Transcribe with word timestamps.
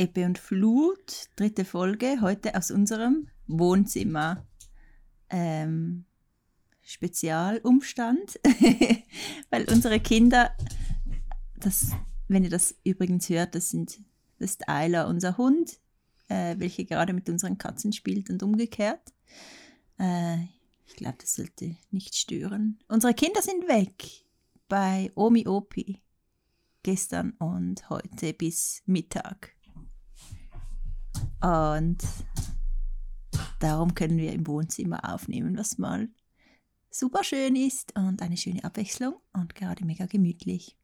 Ebbe 0.00 0.24
und 0.24 0.38
Flut, 0.38 1.28
dritte 1.36 1.66
Folge, 1.66 2.22
heute 2.22 2.54
aus 2.54 2.70
unserem 2.70 3.28
Wohnzimmer. 3.46 4.46
Ähm, 5.28 6.06
Spezialumstand, 6.80 8.40
weil 9.50 9.68
unsere 9.70 10.00
Kinder, 10.00 10.56
das, 11.58 11.90
wenn 12.28 12.44
ihr 12.44 12.48
das 12.48 12.76
übrigens 12.82 13.28
hört, 13.28 13.54
das, 13.54 13.68
sind, 13.68 14.00
das 14.38 14.52
ist 14.52 14.70
Ayla, 14.70 15.04
unser 15.04 15.36
Hund, 15.36 15.78
äh, 16.28 16.54
welche 16.56 16.86
gerade 16.86 17.12
mit 17.12 17.28
unseren 17.28 17.58
Katzen 17.58 17.92
spielt 17.92 18.30
und 18.30 18.42
umgekehrt. 18.42 19.12
Äh, 19.98 20.44
ich 20.86 20.96
glaube, 20.96 21.18
das 21.20 21.34
sollte 21.34 21.76
nicht 21.90 22.16
stören. 22.16 22.78
Unsere 22.88 23.12
Kinder 23.12 23.42
sind 23.42 23.68
weg 23.68 24.24
bei 24.66 25.12
Omi 25.14 25.46
Opi 25.46 26.00
gestern 26.82 27.32
und 27.32 27.90
heute 27.90 28.32
bis 28.32 28.82
Mittag. 28.86 29.59
Und 31.42 31.98
darum 33.60 33.94
können 33.94 34.18
wir 34.18 34.32
im 34.32 34.46
Wohnzimmer 34.46 35.14
aufnehmen, 35.14 35.56
was 35.56 35.78
mal 35.78 36.08
super 36.90 37.24
schön 37.24 37.56
ist 37.56 37.96
und 37.96 38.20
eine 38.20 38.36
schöne 38.36 38.64
Abwechslung 38.64 39.14
und 39.32 39.54
gerade 39.54 39.84
mega 39.84 40.06
gemütlich. 40.06 40.76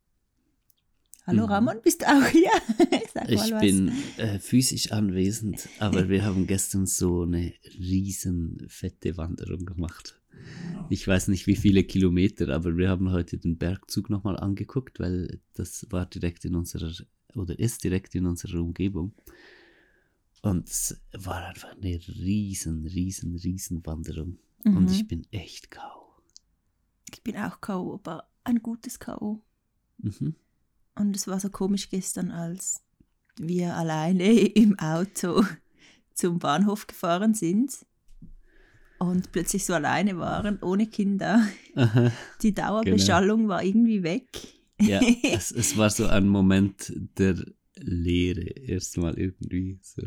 Hallo 1.27 1.47
mhm. 1.47 1.53
Ramon, 1.53 1.83
bist 1.83 2.03
du 2.03 2.07
auch 2.07 2.27
hier? 2.29 2.51
ich 3.29 3.53
bin 3.59 3.93
äh, 4.17 4.39
physisch 4.39 4.93
anwesend, 4.93 5.69
aber 5.81 6.09
wir 6.09 6.25
haben 6.25 6.47
gestern 6.47 6.87
so 6.87 7.23
eine 7.23 7.53
riesen 7.79 8.65
fette 8.69 9.17
Wanderung 9.17 9.67
gemacht. 9.67 10.21
Ich 10.89 11.07
weiß 11.07 11.29
nicht 11.29 11.47
wie 11.49 11.57
viele 11.57 11.83
Kilometer, 11.83 12.49
aber 12.51 12.77
wir 12.77 12.89
haben 12.89 13.11
heute 13.11 13.39
den 13.39 13.59
Bergzug 13.59 14.09
nochmal 14.09 14.39
angeguckt, 14.39 15.01
weil 15.01 15.41
das 15.55 15.87
war 15.91 16.07
direkt 16.07 16.45
in 16.45 16.55
unserer 16.55 16.93
oder 17.35 17.59
ist 17.59 17.83
direkt 17.83 18.15
in 18.15 18.27
unserer 18.27 18.61
Umgebung. 18.61 19.13
Und 20.43 20.69
es 20.69 21.01
war 21.13 21.47
einfach 21.47 21.71
eine 21.71 21.99
riesen, 22.09 22.87
riesen, 22.87 23.37
riesen 23.37 23.85
Wanderung. 23.85 24.39
Mhm. 24.65 24.77
Und 24.77 24.91
ich 24.91 25.07
bin 25.09 25.27
echt 25.31 25.71
K.O. 25.71 26.13
Ich 27.13 27.23
bin 27.23 27.37
auch 27.37 27.61
K.O., 27.61 27.95
aber 27.95 28.29
ein 28.45 28.63
gutes 28.63 28.99
K.O. 28.99 29.43
Mhm. 29.99 30.37
Und 30.95 31.17
es 31.17 31.27
war 31.27 31.41
so 31.41 31.51
komisch 31.51 31.91
gestern, 31.91 32.31
als 32.31 32.83
wir 33.39 33.77
alleine 33.77 34.33
im 34.33 34.79
Auto 34.79 35.45
zum 36.15 36.39
Bahnhof 36.39 36.87
gefahren 36.87 37.35
sind 37.35 37.85
und 38.99 39.33
plötzlich 39.33 39.65
so 39.65 39.75
alleine 39.75 40.19
waren, 40.19 40.59
ohne 40.63 40.87
Kinder. 40.87 41.47
Aha, 41.75 42.11
Die 42.43 42.55
Dauerbeschallung 42.55 43.41
genau. 43.41 43.51
war 43.51 43.63
irgendwie 43.65 44.03
weg. 44.03 44.27
Ja, 44.81 45.01
es, 45.23 45.53
es 45.53 45.77
war 45.77 45.91
so 45.91 46.07
ein 46.07 46.29
Moment 46.29 46.93
der 47.19 47.37
Leere, 47.79 48.43
erstmal 48.43 49.19
irgendwie 49.19 49.79
so. 49.83 50.03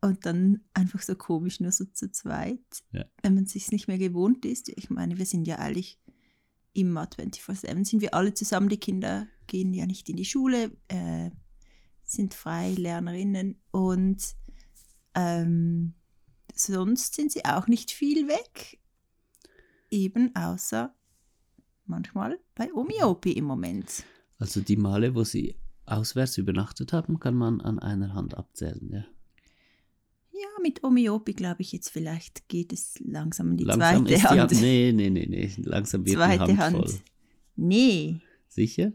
Und 0.00 0.26
dann 0.26 0.60
einfach 0.74 1.00
so 1.00 1.14
komisch, 1.14 1.60
nur 1.60 1.72
so 1.72 1.86
zu 1.86 2.10
zweit, 2.10 2.60
ja. 2.92 3.06
wenn 3.22 3.34
man 3.34 3.46
sich 3.46 3.70
nicht 3.70 3.88
mehr 3.88 3.98
gewohnt 3.98 4.44
ist. 4.44 4.68
Ich 4.68 4.90
meine, 4.90 5.16
wir 5.16 5.24
sind 5.24 5.46
ja 5.46 5.56
eigentlich 5.56 5.98
immer 6.74 7.04
24-7, 7.04 7.84
sind 7.84 8.02
wir 8.02 8.14
alle 8.14 8.34
zusammen. 8.34 8.68
Die 8.68 8.76
Kinder 8.76 9.26
gehen 9.46 9.72
ja 9.72 9.86
nicht 9.86 10.08
in 10.10 10.16
die 10.16 10.26
Schule, 10.26 10.76
äh, 10.88 11.30
sind 12.04 12.34
Freilernerinnen 12.34 13.56
und 13.70 14.34
ähm, 15.14 15.94
sonst 16.54 17.14
sind 17.14 17.32
sie 17.32 17.44
auch 17.44 17.66
nicht 17.66 17.90
viel 17.90 18.28
weg. 18.28 18.78
Eben 19.90 20.34
außer 20.36 20.94
manchmal 21.86 22.38
bei 22.54 22.72
Omiopi 22.74 23.32
im 23.32 23.44
Moment. 23.44 24.04
Also 24.38 24.60
die 24.60 24.76
Male, 24.76 25.14
wo 25.14 25.24
sie 25.24 25.56
auswärts 25.86 26.38
übernachtet 26.38 26.92
haben, 26.92 27.20
kann 27.20 27.34
man 27.34 27.60
an 27.60 27.78
einer 27.78 28.14
Hand 28.14 28.36
abzählen, 28.36 28.88
ja. 28.90 29.04
Ja, 30.32 30.48
mit 30.62 30.82
Omiopi 30.82 31.32
glaube 31.32 31.62
ich 31.62 31.72
jetzt 31.72 31.90
vielleicht 31.90 32.48
geht 32.48 32.72
es 32.72 32.98
langsam 33.04 33.52
in 33.52 33.56
die 33.58 33.64
langsam 33.64 34.06
zweite 34.06 34.30
Hand. 34.30 34.50
Die, 34.50 34.56
nee, 34.60 34.92
nee, 34.92 35.10
nee, 35.10 35.26
nee, 35.26 35.52
langsam 35.58 36.04
wird 36.04 36.16
zweite 36.16 36.46
die 36.46 36.58
Hand, 36.58 36.76
Hand 36.76 36.90
voll. 36.90 37.00
Nee. 37.56 38.20
Sicher? 38.48 38.92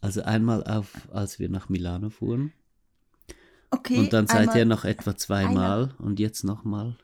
Also 0.00 0.22
einmal 0.22 0.64
auf, 0.64 1.08
als 1.12 1.38
wir 1.38 1.48
nach 1.48 1.68
Milano 1.68 2.10
fuhren. 2.10 2.52
Okay. 3.70 3.98
Und 3.98 4.12
dann 4.12 4.26
seid 4.26 4.54
ihr 4.54 4.64
noch 4.64 4.84
etwa 4.84 5.16
zweimal 5.16 5.94
und 5.98 6.20
jetzt 6.20 6.44
nochmal. 6.44 6.98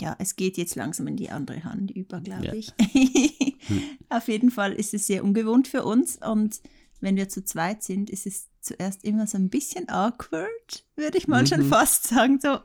Ja, 0.00 0.16
es 0.18 0.36
geht 0.36 0.56
jetzt 0.56 0.74
langsam 0.76 1.06
in 1.06 1.16
die 1.16 1.30
andere 1.30 1.64
Hand 1.64 1.90
über, 1.90 2.20
glaube 2.20 2.46
ja. 2.46 2.52
ich. 2.54 2.72
hm. 2.78 3.80
Auf 4.08 4.28
jeden 4.28 4.50
Fall 4.50 4.72
ist 4.72 4.94
es 4.94 5.06
sehr 5.06 5.24
ungewohnt 5.24 5.68
für 5.68 5.84
uns 5.84 6.18
und 6.24 6.60
wenn 7.00 7.16
wir 7.16 7.28
zu 7.28 7.44
zweit 7.44 7.82
sind, 7.82 8.08
ist 8.08 8.26
es 8.26 8.48
zuerst 8.60 9.04
immer 9.04 9.26
so 9.26 9.36
ein 9.36 9.50
bisschen 9.50 9.88
awkward, 9.88 10.86
würde 10.96 11.18
ich 11.18 11.28
mal 11.28 11.42
mhm. 11.42 11.46
schon 11.46 11.64
fast 11.64 12.06
sagen. 12.06 12.40
So, 12.40 12.60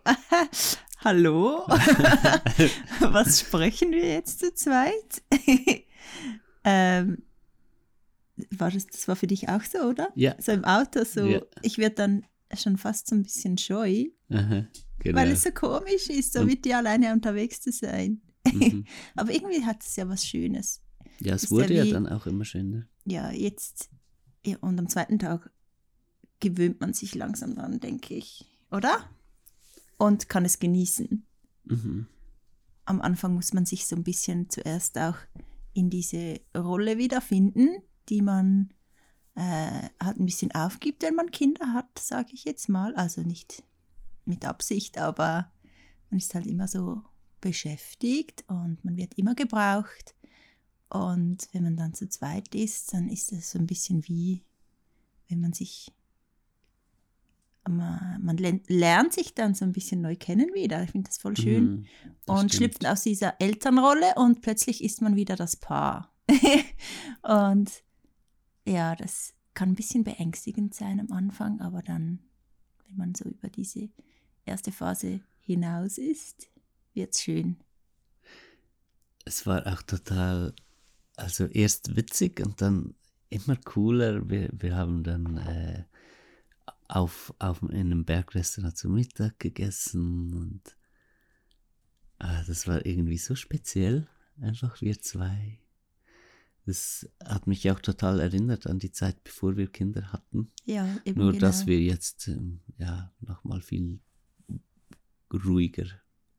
hallo, 0.99 1.65
was 3.01 3.41
sprechen 3.41 3.91
wir 3.91 4.07
jetzt 4.07 4.39
zu 4.39 4.53
zweit? 4.53 5.21
ähm, 6.63 7.23
war 8.51 8.71
das, 8.71 8.87
das 8.87 9.07
war 9.09 9.17
für 9.17 9.27
dich 9.27 9.49
auch 9.49 9.63
so, 9.63 9.79
oder? 9.79 10.09
Ja. 10.15 10.35
So 10.39 10.53
im 10.53 10.63
Auto, 10.63 11.03
so, 11.03 11.25
ja. 11.25 11.41
ich 11.61 11.77
werde 11.77 11.95
dann 11.95 12.25
schon 12.57 12.77
fast 12.77 13.07
so 13.07 13.15
ein 13.15 13.23
bisschen 13.23 13.57
scheu, 13.57 14.05
Aha, 14.29 14.65
genau. 14.99 15.19
weil 15.19 15.31
es 15.31 15.43
so 15.43 15.51
komisch 15.51 16.09
ist, 16.09 16.33
so 16.33 16.43
mit 16.43 16.65
dir 16.65 16.77
alleine 16.77 17.13
unterwegs 17.13 17.61
zu 17.61 17.71
sein. 17.71 18.21
Mhm. 18.45 18.85
Aber 19.15 19.31
irgendwie 19.33 19.65
hat 19.65 19.83
es 19.83 19.95
ja 19.95 20.07
was 20.07 20.25
Schönes. 20.25 20.81
Ja, 21.19 21.35
es 21.35 21.43
ist 21.45 21.51
wurde 21.51 21.73
ja, 21.73 21.83
wie, 21.83 21.89
ja 21.89 21.93
dann 21.93 22.07
auch 22.07 22.25
immer 22.25 22.45
schöner. 22.45 22.87
Ja, 23.05 23.31
jetzt 23.31 23.89
ja, 24.45 24.57
und 24.61 24.79
am 24.79 24.87
zweiten 24.87 25.19
Tag 25.19 25.51
gewöhnt 26.39 26.79
man 26.79 26.93
sich 26.93 27.15
langsam 27.15 27.55
dran, 27.55 27.79
denke 27.79 28.15
ich, 28.15 28.45
oder? 28.71 29.09
Und 29.97 30.29
kann 30.29 30.45
es 30.45 30.59
genießen. 30.59 31.25
Mhm. 31.65 32.07
Am 32.85 33.01
Anfang 33.01 33.35
muss 33.35 33.53
man 33.53 33.65
sich 33.65 33.85
so 33.85 33.95
ein 33.95 34.03
bisschen 34.03 34.49
zuerst 34.49 34.97
auch 34.97 35.17
in 35.73 35.89
diese 35.89 36.39
Rolle 36.55 36.97
wiederfinden, 36.97 37.83
die 38.07 38.21
man 38.21 38.73
äh, 39.35 39.89
halt 40.01 40.19
ein 40.19 40.25
bisschen 40.25 40.51
aufgibt, 40.53 41.03
wenn 41.03 41.15
man 41.15 41.31
Kinder 41.31 41.73
hat, 41.73 41.99
sage 41.99 42.29
ich 42.33 42.45
jetzt 42.45 42.69
mal. 42.69 42.95
Also 42.95 43.21
nicht 43.21 43.63
mit 44.29 44.45
Absicht, 44.45 44.97
aber 44.97 45.51
man 46.09 46.19
ist 46.19 46.33
halt 46.33 46.47
immer 46.47 46.67
so 46.67 47.01
beschäftigt 47.41 48.43
und 48.47 48.83
man 48.83 48.97
wird 48.97 49.15
immer 49.15 49.35
gebraucht. 49.35 50.15
Und 50.89 51.47
wenn 51.51 51.63
man 51.63 51.77
dann 51.77 51.93
zu 51.93 52.09
zweit 52.09 52.53
ist, 52.55 52.93
dann 52.93 53.09
ist 53.09 53.31
es 53.31 53.51
so 53.51 53.59
ein 53.59 53.67
bisschen 53.67 54.07
wie, 54.07 54.43
wenn 55.27 55.39
man 55.39 55.53
sich, 55.53 55.91
man, 57.67 58.19
man 58.23 58.37
lernt 58.37 59.13
sich 59.13 59.35
dann 59.35 59.53
so 59.53 59.65
ein 59.65 59.71
bisschen 59.71 60.01
neu 60.01 60.15
kennen 60.15 60.53
wieder. 60.53 60.83
Ich 60.83 60.91
finde 60.91 61.09
das 61.09 61.19
voll 61.19 61.37
schön. 61.37 61.81
Mm, 61.81 61.85
das 62.25 62.39
und 62.41 62.49
stimmt. 62.49 62.53
schlüpft 62.53 62.85
aus 62.87 63.03
dieser 63.03 63.39
Elternrolle 63.39 64.15
und 64.15 64.41
plötzlich 64.41 64.83
ist 64.83 65.01
man 65.01 65.15
wieder 65.15 65.35
das 65.35 65.55
Paar. 65.55 66.11
und 67.21 67.83
ja, 68.65 68.95
das 68.95 69.33
kann 69.53 69.69
ein 69.69 69.75
bisschen 69.75 70.03
beängstigend 70.03 70.73
sein 70.73 70.99
am 70.99 71.11
Anfang, 71.11 71.59
aber 71.61 71.83
dann, 71.83 72.19
wenn 72.87 72.97
man 72.97 73.13
so 73.13 73.25
über 73.25 73.49
diese 73.49 73.89
erste 74.49 74.71
Phase 74.71 75.21
hinaus 75.41 75.97
ist, 75.97 76.49
wird 76.93 77.13
es 77.13 77.21
schön. 77.21 77.57
Es 79.25 79.45
war 79.45 79.65
auch 79.67 79.81
total 79.83 80.53
also 81.19 81.45
erst 81.45 81.95
witzig 81.95 82.39
und 82.39 82.61
dann 82.61 82.95
immer 83.29 83.57
cooler. 83.57 84.29
Wir, 84.29 84.49
wir 84.53 84.75
haben 84.75 85.03
dann 85.03 85.37
äh, 85.37 85.83
auf, 86.87 87.33
auf, 87.39 87.61
in 87.63 87.75
einem 87.75 88.05
Bergrestaurant 88.05 88.77
zu 88.77 88.89
Mittag 88.89 89.39
gegessen 89.39 90.33
und 90.33 90.77
äh, 92.19 92.43
das 92.47 92.67
war 92.67 92.85
irgendwie 92.85 93.17
so 93.17 93.35
speziell. 93.35 94.07
Einfach 94.41 94.81
wir 94.81 95.01
zwei. 95.01 95.59
Das 96.65 97.09
hat 97.25 97.47
mich 97.47 97.69
auch 97.69 97.79
total 97.79 98.19
erinnert 98.19 98.67
an 98.67 98.79
die 98.79 98.91
Zeit, 98.91 99.23
bevor 99.23 99.57
wir 99.57 99.67
Kinder 99.67 100.13
hatten. 100.13 100.51
Ja, 100.65 100.87
eben 101.03 101.19
Nur, 101.19 101.31
genau. 101.31 101.41
dass 101.41 101.65
wir 101.65 101.79
jetzt 101.81 102.27
ähm, 102.27 102.61
ja 102.77 103.11
nochmal 103.19 103.61
viel 103.61 103.99
ruhiger, 105.33 105.85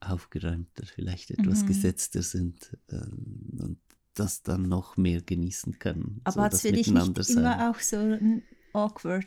aufgeräumter, 0.01 0.85
vielleicht 0.87 1.31
etwas 1.31 1.63
mhm. 1.63 1.67
gesetzter 1.67 2.23
sind 2.23 2.77
ähm, 2.91 3.59
und 3.61 3.79
das 4.15 4.43
dann 4.43 4.63
noch 4.63 4.97
mehr 4.97 5.21
genießen 5.23 5.79
können. 5.79 6.21
Aber 6.25 6.33
so 6.33 6.41
hat 6.43 6.55
es 6.55 6.63
für 6.63 6.73
dich 6.73 6.91
nicht 6.91 7.25
sein. 7.25 7.39
immer 7.39 7.71
auch 7.71 7.79
so 7.81 7.97
ein 7.97 8.43
awkward 8.73 9.27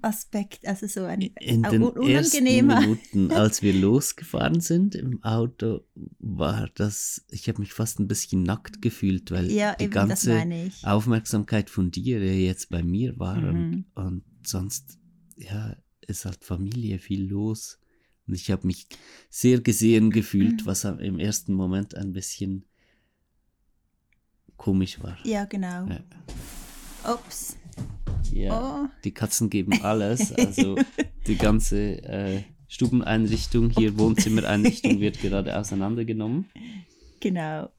Aspekt, 0.00 0.66
also 0.66 0.86
so 0.86 1.04
ein 1.04 1.22
In 1.22 1.62
den 1.62 1.82
unangenehmer. 1.82 2.74
ersten 2.74 2.88
Minuten, 2.88 3.32
als 3.36 3.62
wir 3.62 3.74
losgefahren 3.74 4.60
sind 4.60 4.94
im 4.94 5.22
Auto, 5.24 5.80
war 6.18 6.68
das, 6.74 7.24
ich 7.30 7.48
habe 7.48 7.60
mich 7.60 7.72
fast 7.72 7.98
ein 7.98 8.06
bisschen 8.06 8.42
nackt 8.42 8.80
gefühlt, 8.80 9.30
weil 9.30 9.50
ja, 9.50 9.74
die 9.74 9.84
eben, 9.84 9.92
ganze 9.92 10.44
Aufmerksamkeit 10.82 11.68
von 11.68 11.90
dir 11.90 12.20
jetzt 12.40 12.68
bei 12.70 12.82
mir 12.82 13.18
war 13.18 13.40
mhm. 13.40 13.86
und, 13.94 14.04
und 14.04 14.24
sonst, 14.44 14.98
ja, 15.36 15.76
ist 16.06 16.24
halt 16.24 16.44
Familie 16.44 16.98
viel 16.98 17.28
los. 17.28 17.78
Und 18.28 18.34
ich 18.34 18.50
habe 18.50 18.66
mich 18.66 18.86
sehr 19.30 19.60
gesehen 19.60 20.10
gefühlt, 20.10 20.62
mhm. 20.62 20.66
was 20.66 20.84
im 20.84 21.18
ersten 21.18 21.54
Moment 21.54 21.94
ein 21.94 22.12
bisschen 22.12 22.66
komisch 24.56 25.02
war. 25.02 25.16
Ja, 25.24 25.46
genau. 25.46 25.86
Ja. 25.86 27.14
Ups. 27.14 27.56
Ja, 28.32 28.84
oh. 28.84 28.88
die 29.04 29.12
Katzen 29.12 29.48
geben 29.48 29.80
alles. 29.82 30.32
Also 30.36 30.76
die 31.26 31.36
ganze 31.36 32.02
äh, 32.02 32.42
Stubeneinrichtung, 32.68 33.70
hier 33.70 33.98
Wohnzimmereinrichtung 33.98 35.00
wird 35.00 35.18
gerade 35.22 35.56
auseinandergenommen. 35.58 36.50
Genau. 37.20 37.70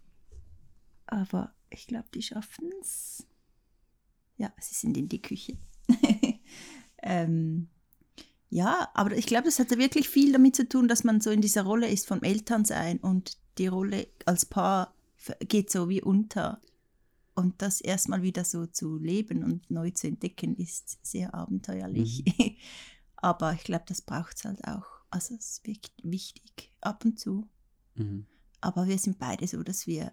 Aber 1.05 1.53
ich 1.69 1.85
glaube, 1.87 2.07
die 2.13 2.23
schaffen 2.23 2.71
es. 2.81 3.25
Ja, 4.37 4.51
sie 4.59 4.73
sind 4.73 4.97
in 4.97 5.09
die 5.09 5.21
Küche. 5.21 5.57
ähm, 7.03 7.67
ja, 8.49 8.89
aber 8.93 9.15
ich 9.15 9.27
glaube, 9.27 9.45
das 9.45 9.59
hat 9.59 9.71
ja 9.71 9.77
wirklich 9.77 10.09
viel 10.09 10.31
damit 10.31 10.55
zu 10.55 10.67
tun, 10.67 10.87
dass 10.87 11.03
man 11.03 11.21
so 11.21 11.29
in 11.29 11.41
dieser 11.41 11.63
Rolle 11.63 11.89
ist 11.89 12.07
vom 12.07 12.23
Elternsein 12.23 12.99
und 12.99 13.37
die 13.57 13.67
Rolle 13.67 14.07
als 14.25 14.45
Paar 14.45 14.95
geht 15.39 15.69
so 15.69 15.89
wie 15.89 16.01
unter. 16.01 16.61
Und 17.35 17.61
das 17.61 17.79
erstmal 17.79 18.21
wieder 18.21 18.43
so 18.43 18.65
zu 18.65 18.97
leben 18.97 19.43
und 19.43 19.69
neu 19.69 19.91
zu 19.91 20.07
entdecken, 20.07 20.55
ist 20.55 20.99
sehr 21.05 21.33
abenteuerlich. 21.33 22.25
Mhm. 22.25 22.55
aber 23.15 23.53
ich 23.53 23.63
glaube, 23.63 23.85
das 23.87 24.01
braucht 24.01 24.37
es 24.37 24.45
halt 24.45 24.65
auch. 24.65 24.85
Also 25.09 25.35
es 25.35 25.61
ist 25.63 25.67
wichtig, 26.03 26.73
ab 26.81 27.05
und 27.05 27.19
zu. 27.19 27.47
Mhm. 27.95 28.25
Aber 28.61 28.87
wir 28.87 28.97
sind 28.97 29.19
beide 29.19 29.47
so, 29.47 29.63
dass 29.63 29.87
wir 29.87 30.11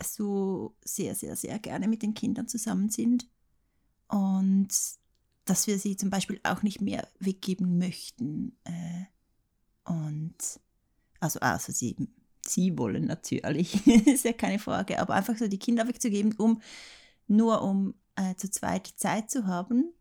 so 0.00 0.76
sehr, 0.84 1.14
sehr, 1.14 1.36
sehr 1.36 1.58
gerne 1.58 1.88
mit 1.88 2.02
den 2.02 2.14
Kindern 2.14 2.48
zusammen 2.48 2.90
sind. 2.90 3.26
Und 4.06 4.68
dass 5.48 5.66
wir 5.66 5.78
sie 5.78 5.96
zum 5.96 6.10
Beispiel 6.10 6.40
auch 6.42 6.62
nicht 6.62 6.80
mehr 6.80 7.08
weggeben 7.18 7.78
möchten. 7.78 8.56
Äh, 8.64 9.06
und 9.90 10.36
also, 11.20 11.40
also 11.40 11.72
sie, 11.72 11.96
sie 12.44 12.76
wollen 12.76 13.06
natürlich, 13.06 13.86
ist 14.06 14.24
ja 14.24 14.32
keine 14.32 14.58
Frage, 14.58 14.98
aber 14.98 15.14
einfach 15.14 15.36
so 15.36 15.48
die 15.48 15.58
Kinder 15.58 15.88
wegzugeben, 15.88 16.34
um 16.34 16.60
nur 17.26 17.62
um 17.62 17.94
äh, 18.16 18.34
zu 18.36 18.50
zweit 18.50 18.86
Zeit 18.96 19.30
zu 19.30 19.46
haben. 19.46 19.92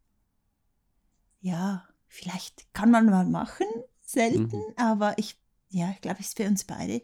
Ja, 1.40 1.88
vielleicht 2.08 2.74
kann 2.74 2.92
man 2.92 3.06
mal 3.06 3.26
machen, 3.26 3.68
selten, 4.02 4.58
mhm. 4.58 4.74
aber 4.76 5.18
ich, 5.18 5.38
ja, 5.70 5.92
ich 5.92 6.02
glaube, 6.02 6.20
es 6.20 6.28
ist 6.28 6.38
für 6.38 6.48
uns 6.48 6.66
beide. 6.66 7.02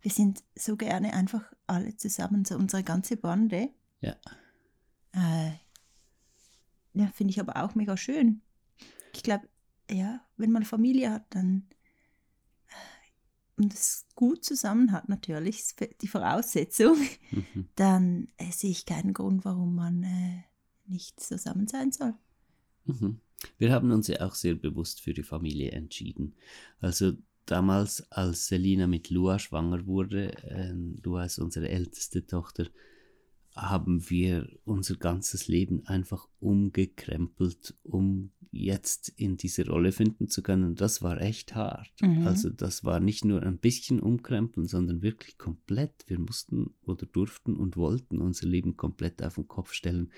Wir 0.00 0.10
sind 0.10 0.42
so 0.54 0.76
gerne 0.76 1.12
einfach 1.14 1.42
alle 1.66 1.96
zusammen, 1.96 2.44
so 2.44 2.56
unsere 2.56 2.82
ganze 2.82 3.16
Bande. 3.16 3.70
Ja. 4.00 4.16
Äh, 5.12 5.52
ja, 6.94 7.08
finde 7.08 7.32
ich 7.32 7.40
aber 7.40 7.62
auch 7.62 7.74
mega 7.74 7.96
schön. 7.96 8.40
Ich 9.14 9.22
glaube, 9.22 9.48
ja, 9.90 10.20
wenn 10.36 10.50
man 10.50 10.64
Familie 10.64 11.10
hat, 11.10 11.26
dann 11.30 11.66
äh, 12.68 13.62
und 13.62 13.74
es 13.74 14.06
gut 14.14 14.44
zusammen 14.44 14.92
hat, 14.92 15.08
natürlich, 15.08 15.64
die 16.00 16.08
Voraussetzung, 16.08 16.96
mhm. 17.30 17.68
dann 17.76 18.28
äh, 18.36 18.50
sehe 18.50 18.70
ich 18.70 18.86
keinen 18.86 19.12
Grund, 19.12 19.44
warum 19.44 19.74
man 19.74 20.02
äh, 20.02 20.42
nicht 20.86 21.20
zusammen 21.20 21.68
sein 21.68 21.92
soll. 21.92 22.14
Mhm. 22.84 23.20
Wir 23.58 23.72
haben 23.72 23.90
uns 23.90 24.08
ja 24.08 24.20
auch 24.22 24.34
sehr 24.34 24.54
bewusst 24.54 25.00
für 25.00 25.12
die 25.12 25.22
Familie 25.22 25.72
entschieden. 25.72 26.34
Also 26.80 27.12
damals, 27.46 28.10
als 28.10 28.46
Selina 28.46 28.86
mit 28.86 29.10
Lua 29.10 29.38
schwanger 29.38 29.86
wurde, 29.86 30.32
äh, 30.44 30.72
Lua 31.02 31.24
ist 31.24 31.38
unsere 31.38 31.68
älteste 31.68 32.26
Tochter, 32.26 32.66
haben 33.54 34.08
wir 34.10 34.48
unser 34.64 34.96
ganzes 34.96 35.48
Leben 35.48 35.86
einfach 35.86 36.28
umgekrempelt, 36.40 37.74
um 37.82 38.30
jetzt 38.50 39.08
in 39.16 39.36
diese 39.36 39.66
Rolle 39.66 39.92
finden 39.92 40.28
zu 40.28 40.42
können. 40.42 40.76
Das 40.76 41.02
war 41.02 41.20
echt 41.20 41.54
hart. 41.54 41.90
Mhm. 42.00 42.26
Also 42.26 42.50
das 42.50 42.84
war 42.84 43.00
nicht 43.00 43.24
nur 43.24 43.42
ein 43.42 43.58
bisschen 43.58 44.00
umkrempeln, 44.00 44.66
sondern 44.66 45.02
wirklich 45.02 45.38
komplett. 45.38 46.04
Wir 46.06 46.18
mussten 46.18 46.74
oder 46.82 47.06
durften 47.06 47.56
und 47.56 47.76
wollten 47.76 48.20
unser 48.20 48.46
Leben 48.46 48.76
komplett 48.76 49.22
auf 49.22 49.34
den 49.34 49.48
Kopf 49.48 49.72
stellen 49.72 50.10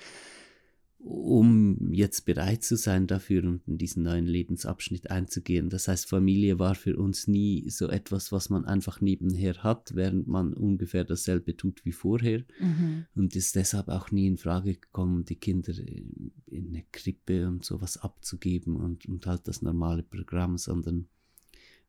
um 1.06 1.92
jetzt 1.92 2.24
bereit 2.24 2.64
zu 2.64 2.76
sein 2.76 3.06
dafür 3.06 3.44
und 3.44 3.68
in 3.68 3.78
diesen 3.78 4.02
neuen 4.02 4.26
Lebensabschnitt 4.26 5.08
einzugehen. 5.08 5.70
Das 5.70 5.86
heißt, 5.86 6.08
Familie 6.08 6.58
war 6.58 6.74
für 6.74 6.96
uns 6.96 7.28
nie 7.28 7.70
so 7.70 7.88
etwas, 7.88 8.32
was 8.32 8.50
man 8.50 8.64
einfach 8.64 9.00
nebenher 9.00 9.62
hat, 9.62 9.94
während 9.94 10.26
man 10.26 10.52
ungefähr 10.52 11.04
dasselbe 11.04 11.56
tut 11.56 11.84
wie 11.84 11.92
vorher. 11.92 12.42
Mhm. 12.58 13.06
Und 13.14 13.36
ist 13.36 13.54
deshalb 13.54 13.88
auch 13.88 14.10
nie 14.10 14.26
in 14.26 14.36
Frage 14.36 14.74
gekommen, 14.74 15.24
die 15.24 15.36
Kinder 15.36 15.74
in 15.78 16.32
eine 16.68 16.84
Krippe 16.90 17.46
und 17.46 17.64
sowas 17.64 17.98
abzugeben 17.98 18.74
und, 18.74 19.06
und 19.06 19.26
halt 19.26 19.46
das 19.46 19.62
normale 19.62 20.02
Programm, 20.02 20.58
sondern 20.58 21.06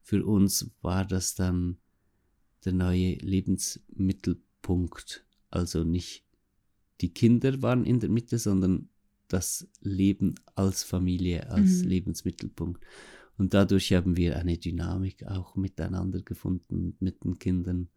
für 0.04 0.24
uns 0.28 0.70
war 0.82 1.06
das 1.06 1.34
dann 1.34 1.78
der 2.66 2.74
neue 2.74 3.16
Lebensmittelpunkt. 3.16 5.26
Also 5.50 5.84
nicht 5.84 6.24
die 7.02 7.14
Kinder 7.14 7.62
waren 7.64 7.84
in 7.84 8.00
der 8.00 8.10
Mitte, 8.10 8.38
sondern 8.38 8.90
das 9.28 9.68
Leben 9.82 10.36
als 10.56 10.84
Familie, 10.84 11.50
als 11.50 11.84
mhm. 11.84 11.90
Lebensmittelpunkt. 11.90 12.84
Und 13.38 13.54
dadurch 13.54 13.94
haben 13.94 14.18
wir 14.18 14.38
eine 14.38 14.58
Dynamik 14.58 15.26
auch 15.28 15.56
miteinander 15.56 16.22
gefunden, 16.22 16.96
mit 17.00 17.24
den 17.24 17.38
Kindern, 17.38 17.90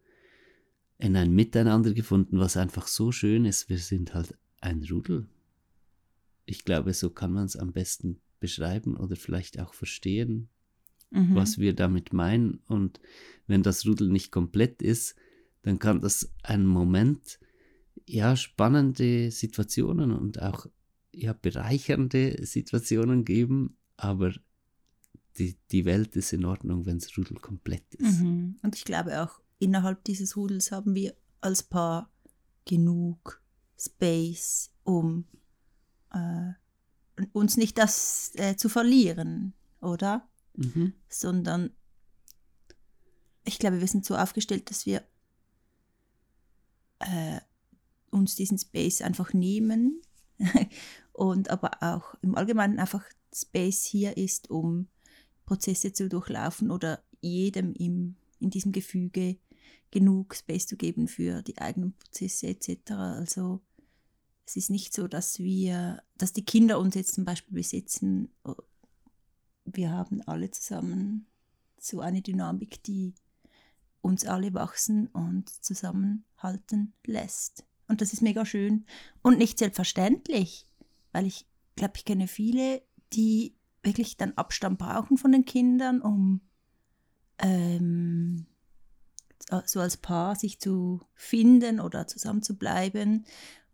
in 0.98 1.16
ein 1.16 1.32
Miteinander 1.32 1.94
gefunden, 1.94 2.38
was 2.38 2.56
einfach 2.56 2.86
so 2.86 3.10
schön 3.10 3.46
ist. 3.46 3.70
Wir 3.70 3.78
sind 3.78 4.12
halt 4.12 4.36
ein 4.60 4.84
Rudel. 4.84 5.26
Ich 6.44 6.64
glaube, 6.64 6.92
so 6.92 7.08
kann 7.08 7.32
man 7.32 7.46
es 7.46 7.56
am 7.56 7.72
besten 7.72 8.20
beschreiben 8.38 8.96
oder 8.96 9.16
vielleicht 9.16 9.58
auch 9.60 9.72
verstehen, 9.72 10.48
mhm. 11.10 11.34
was 11.34 11.58
wir 11.58 11.74
damit 11.74 12.12
meinen. 12.12 12.60
Und 12.66 13.00
wenn 13.46 13.62
das 13.62 13.86
Rudel 13.86 14.10
nicht 14.10 14.30
komplett 14.30 14.82
ist, 14.82 15.16
dann 15.62 15.78
kann 15.78 16.00
das 16.00 16.32
einen 16.42 16.66
Moment, 16.66 17.38
ja, 18.06 18.36
spannende 18.36 19.30
Situationen 19.30 20.10
und 20.10 20.42
auch 20.42 20.66
ja, 21.20 21.32
bereichernde 21.34 22.44
Situationen 22.46 23.25
geben, 23.25 23.76
aber 23.96 24.32
die, 25.38 25.56
die 25.70 25.84
Welt 25.84 26.17
ist 26.17 26.32
in 26.32 26.44
Ordnung, 26.44 26.87
wenn 26.87 26.99
das 26.99 27.17
Rudel 27.17 27.38
komplett 27.38 27.94
ist. 27.94 28.20
Mhm. 28.20 28.56
Und 28.62 28.75
ich 28.75 28.84
glaube 28.84 29.22
auch, 29.22 29.40
innerhalb 29.58 30.02
dieses 30.05 30.37
Rudels 30.37 30.72
haben 30.72 30.94
wir 30.94 31.14
als 31.40 31.62
Paar 31.62 32.11
genug 32.64 33.43
Space, 33.78 34.70
um 34.82 35.26
äh, 36.12 36.52
uns 37.32 37.56
nicht 37.56 37.78
das 37.78 38.32
äh, 38.34 38.56
zu 38.56 38.69
verlieren, 38.69 39.52
oder? 39.81 40.28
Mhm. 40.56 40.94
Sondern 41.08 41.70
ich 43.44 43.58
glaube, 43.58 43.81
wir 43.81 43.88
sind 43.88 44.05
so 44.05 44.16
aufgestellt, 44.16 44.70
dass 44.70 44.87
wir 44.87 45.02
äh, 47.00 47.40
uns 48.11 48.37
diesen 48.37 48.58
Space 48.58 49.02
einfach 49.02 49.32
nehmen 49.32 50.02
und 51.12 51.50
aber 51.50 51.82
auch 51.82 52.14
im 52.22 52.34
Allgemeinen 52.34 52.78
einfach 52.78 53.04
Space 53.32 53.84
hier 53.84 54.16
ist, 54.16 54.50
um 54.50 54.88
Prozesse 55.44 55.92
zu 55.92 56.09
durchlaufen 56.09 56.70
oder 56.70 57.02
jedem 57.20 57.75
im, 57.75 58.16
in 58.38 58.50
diesem 58.50 58.73
Gefüge 58.73 59.38
genug 59.90 60.35
Space 60.35 60.66
zu 60.66 60.76
geben 60.76 61.09
für 61.09 61.42
die 61.42 61.59
eigenen 61.59 61.92
Prozesse 61.94 62.49
etc. 62.49 62.90
Also 62.92 63.61
es 64.47 64.56
ist 64.56 64.70
nicht 64.70 64.94
so, 64.94 65.09
dass 65.09 65.38
wir, 65.38 66.02
dass 66.16 66.32
die 66.32 66.44
Kinder 66.44 66.78
uns 66.78 66.94
jetzt 66.94 67.14
zum 67.14 67.25
Beispiel 67.25 67.54
besetzen. 67.54 68.30
Wir 69.64 69.90
haben 69.90 70.23
alle 70.23 70.50
zusammen 70.50 71.26
so 71.78 72.00
eine 72.00 72.23
Dynamik, 72.23 72.82
die 72.82 73.14
uns 74.00 74.25
alle 74.25 74.54
wachsen 74.54 75.09
und 75.09 75.49
zusammenhalten 75.49 76.94
lässt. 77.04 77.64
Und 77.90 78.00
das 78.00 78.12
ist 78.12 78.23
mega 78.23 78.47
schön 78.47 78.87
und 79.20 79.37
nicht 79.37 79.59
selbstverständlich, 79.59 80.68
weil 81.11 81.26
ich 81.26 81.44
glaube, 81.75 81.94
ich 81.97 82.04
kenne 82.04 82.28
viele, 82.28 82.82
die 83.12 83.56
wirklich 83.82 84.16
dann 84.16 84.35
Abstand 84.35 84.78
brauchen 84.78 85.18
von 85.18 85.32
den 85.32 85.44
Kindern, 85.44 86.00
um 86.00 86.40
ähm, 87.38 88.47
so 89.66 89.80
als 89.80 89.97
Paar 89.97 90.37
sich 90.37 90.61
zu 90.61 91.00
finden 91.14 91.80
oder 91.80 92.06
zusammen 92.06 92.44
zu 92.44 92.56
bleiben. 92.56 93.26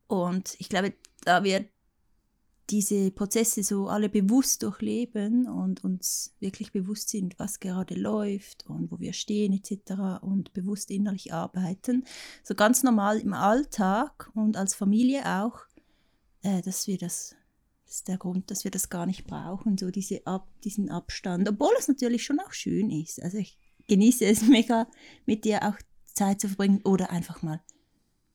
Und 0.06 0.56
ich 0.60 0.70
glaube, 0.70 0.94
da 1.26 1.44
wird 1.44 1.68
diese 2.70 3.10
Prozesse 3.10 3.62
so 3.62 3.88
alle 3.88 4.08
bewusst 4.08 4.62
durchleben 4.62 5.48
und 5.48 5.84
uns 5.84 6.34
wirklich 6.40 6.72
bewusst 6.72 7.10
sind, 7.10 7.38
was 7.38 7.60
gerade 7.60 7.94
läuft 7.94 8.66
und 8.66 8.90
wo 8.90 8.98
wir 8.98 9.12
stehen 9.12 9.52
etc. 9.52 10.22
und 10.22 10.52
bewusst 10.52 10.90
innerlich 10.90 11.32
arbeiten. 11.32 12.04
So 12.42 12.54
ganz 12.54 12.82
normal 12.82 13.20
im 13.20 13.34
Alltag 13.34 14.30
und 14.34 14.56
als 14.56 14.74
Familie 14.74 15.24
auch, 15.42 15.60
äh, 16.42 16.60
dass 16.62 16.86
wir 16.88 16.98
das, 16.98 17.36
das 17.84 17.96
ist 17.96 18.08
der 18.08 18.18
Grund, 18.18 18.50
dass 18.50 18.64
wir 18.64 18.72
das 18.72 18.88
gar 18.88 19.06
nicht 19.06 19.26
brauchen, 19.26 19.78
so 19.78 19.90
diese 19.90 20.26
Ab, 20.26 20.48
diesen 20.64 20.90
Abstand, 20.90 21.48
obwohl 21.48 21.72
es 21.78 21.86
natürlich 21.86 22.24
schon 22.24 22.40
auch 22.40 22.52
schön 22.52 22.90
ist. 22.90 23.22
Also 23.22 23.38
ich 23.38 23.58
genieße 23.86 24.24
es 24.24 24.42
mega, 24.48 24.88
mit 25.24 25.44
dir 25.44 25.62
auch 25.62 25.78
Zeit 26.14 26.40
zu 26.40 26.48
verbringen 26.48 26.80
oder 26.84 27.10
einfach 27.10 27.42
mal, 27.42 27.60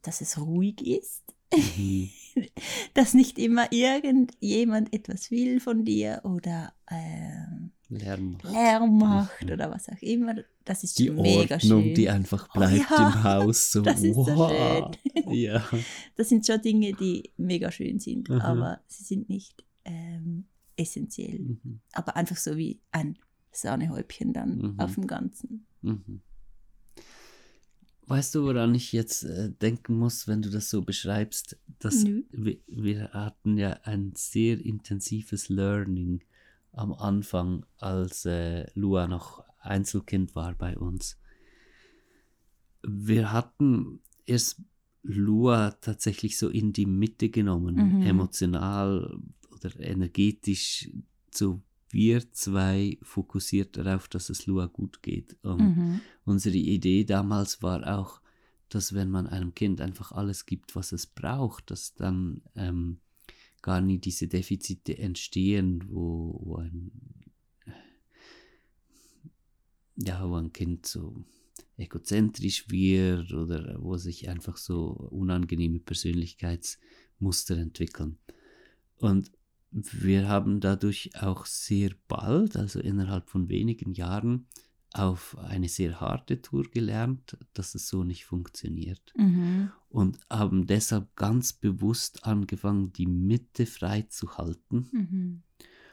dass 0.03 0.21
es 0.21 0.37
ruhig 0.39 0.85
ist. 0.85 1.23
dass 2.93 3.13
nicht 3.13 3.37
immer 3.37 3.71
irgendjemand 3.71 4.93
etwas 4.93 5.31
will 5.31 5.59
von 5.59 5.83
dir 5.83 6.21
oder 6.23 6.73
äh, 6.87 7.69
Lärm 7.89 8.31
macht, 8.31 8.53
Lärm 8.53 8.97
macht 8.97 9.43
mhm. 9.43 9.51
oder 9.51 9.71
was 9.71 9.89
auch 9.89 10.01
immer. 10.01 10.35
Das 10.63 10.83
ist 10.83 10.97
die 10.97 11.09
mega 11.09 11.55
Ordnung, 11.55 11.83
schön. 11.83 11.95
die 11.95 12.09
einfach 12.09 12.47
oh 12.49 12.59
bleibt 12.59 12.91
oh, 12.91 12.95
ja, 12.97 13.07
im 13.07 13.23
Haus. 13.23 13.71
So, 13.71 13.81
das 13.81 14.01
ist 14.01 14.15
wow. 14.15 14.27
so 14.27 14.49
schön. 14.49 15.33
ja. 15.33 15.63
Das 16.15 16.29
sind 16.29 16.45
schon 16.45 16.61
Dinge, 16.61 16.93
die 16.93 17.31
mega 17.37 17.71
schön 17.71 17.99
sind, 17.99 18.29
mhm. 18.29 18.39
aber 18.39 18.79
sie 18.87 19.03
sind 19.03 19.27
nicht 19.29 19.65
ähm, 19.83 20.45
essentiell. 20.77 21.39
Mhm. 21.39 21.81
Aber 21.93 22.15
einfach 22.15 22.37
so 22.37 22.55
wie 22.55 22.79
ein 22.91 23.17
Sahnehäubchen 23.51 24.33
dann 24.33 24.57
mhm. 24.57 24.79
auf 24.79 24.95
dem 24.95 25.07
Ganzen. 25.07 25.65
Mhm. 25.81 26.21
Weißt 28.07 28.35
du, 28.35 28.43
woran 28.43 28.75
ich 28.75 28.91
jetzt 28.91 29.23
äh, 29.23 29.51
denken 29.51 29.97
muss, 29.97 30.27
wenn 30.27 30.41
du 30.41 30.49
das 30.49 30.69
so 30.69 30.81
beschreibst? 30.81 31.57
Dass 31.79 32.05
wir, 32.05 32.57
wir, 32.67 33.09
hatten 33.13 33.57
ja 33.57 33.79
ein 33.83 34.13
sehr 34.15 34.59
intensives 34.59 35.49
Learning 35.49 36.21
am 36.73 36.93
Anfang, 36.93 37.65
als 37.77 38.25
äh, 38.25 38.65
Lua 38.73 39.07
noch 39.07 39.43
Einzelkind 39.59 40.35
war 40.35 40.53
bei 40.55 40.77
uns. 40.77 41.17
Wir 42.83 43.31
hatten 43.31 44.01
erst 44.25 44.61
Lua 45.03 45.71
tatsächlich 45.81 46.37
so 46.37 46.49
in 46.49 46.73
die 46.73 46.85
Mitte 46.85 47.29
genommen, 47.29 47.99
mhm. 47.99 48.01
emotional 48.03 49.19
oder 49.51 49.79
energetisch 49.79 50.89
so 51.31 51.61
wir 51.93 52.31
zwei 52.31 52.97
fokussiert 53.01 53.77
darauf, 53.77 54.07
dass 54.07 54.29
es 54.29 54.45
Lua 54.45 54.67
gut 54.67 55.01
geht. 55.01 55.37
Und 55.43 55.75
mhm. 55.75 56.01
unsere 56.25 56.57
Idee 56.57 57.03
damals 57.03 57.61
war 57.61 57.99
auch, 57.99 58.21
dass 58.69 58.93
wenn 58.93 59.09
man 59.09 59.27
einem 59.27 59.53
Kind 59.53 59.81
einfach 59.81 60.11
alles 60.11 60.45
gibt, 60.45 60.75
was 60.75 60.91
es 60.91 61.05
braucht, 61.05 61.71
dass 61.71 61.93
dann 61.93 62.41
ähm, 62.55 62.99
gar 63.61 63.81
nie 63.81 63.99
diese 63.99 64.27
Defizite 64.27 64.97
entstehen, 64.97 65.83
wo, 65.89 66.39
wo 66.43 66.55
ein 66.57 66.91
ja, 69.97 70.27
wo 70.27 70.35
ein 70.35 70.53
Kind 70.53 70.85
so 70.85 71.23
egozentrisch 71.77 72.69
wird 72.69 73.33
oder 73.33 73.77
wo 73.81 73.97
sich 73.97 74.29
einfach 74.29 74.57
so 74.57 74.87
unangenehme 75.11 75.79
Persönlichkeitsmuster 75.79 77.57
entwickeln. 77.57 78.17
Und 78.97 79.31
wir 79.71 80.27
haben 80.27 80.59
dadurch 80.59 81.11
auch 81.21 81.45
sehr 81.45 81.91
bald, 82.07 82.57
also 82.57 82.79
innerhalb 82.79 83.29
von 83.29 83.49
wenigen 83.49 83.93
Jahren, 83.93 84.47
auf 84.93 85.37
eine 85.37 85.69
sehr 85.69 86.01
harte 86.01 86.41
Tour 86.41 86.69
gelernt, 86.69 87.37
dass 87.53 87.75
es 87.75 87.87
so 87.87 88.03
nicht 88.03 88.25
funktioniert. 88.25 89.13
Mhm. 89.15 89.71
Und 89.87 90.19
haben 90.29 90.67
deshalb 90.67 91.15
ganz 91.15 91.53
bewusst 91.53 92.25
angefangen, 92.25 92.91
die 92.91 93.07
Mitte 93.07 93.65
frei 93.65 94.01
zu 94.03 94.37
halten. 94.37 94.89
Mhm. 94.91 95.43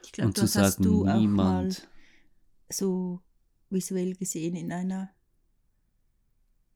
Ich 0.04 0.12
glaube, 0.12 0.32
das 0.32 0.52
sagen, 0.52 0.66
hast 0.66 0.84
du 0.84 1.04
niemand, 1.04 1.78
auch 1.78 1.82
mal 1.82 1.88
so 2.70 3.20
visuell 3.70 4.14
gesehen 4.14 4.56
in 4.56 4.72
einer 4.72 5.10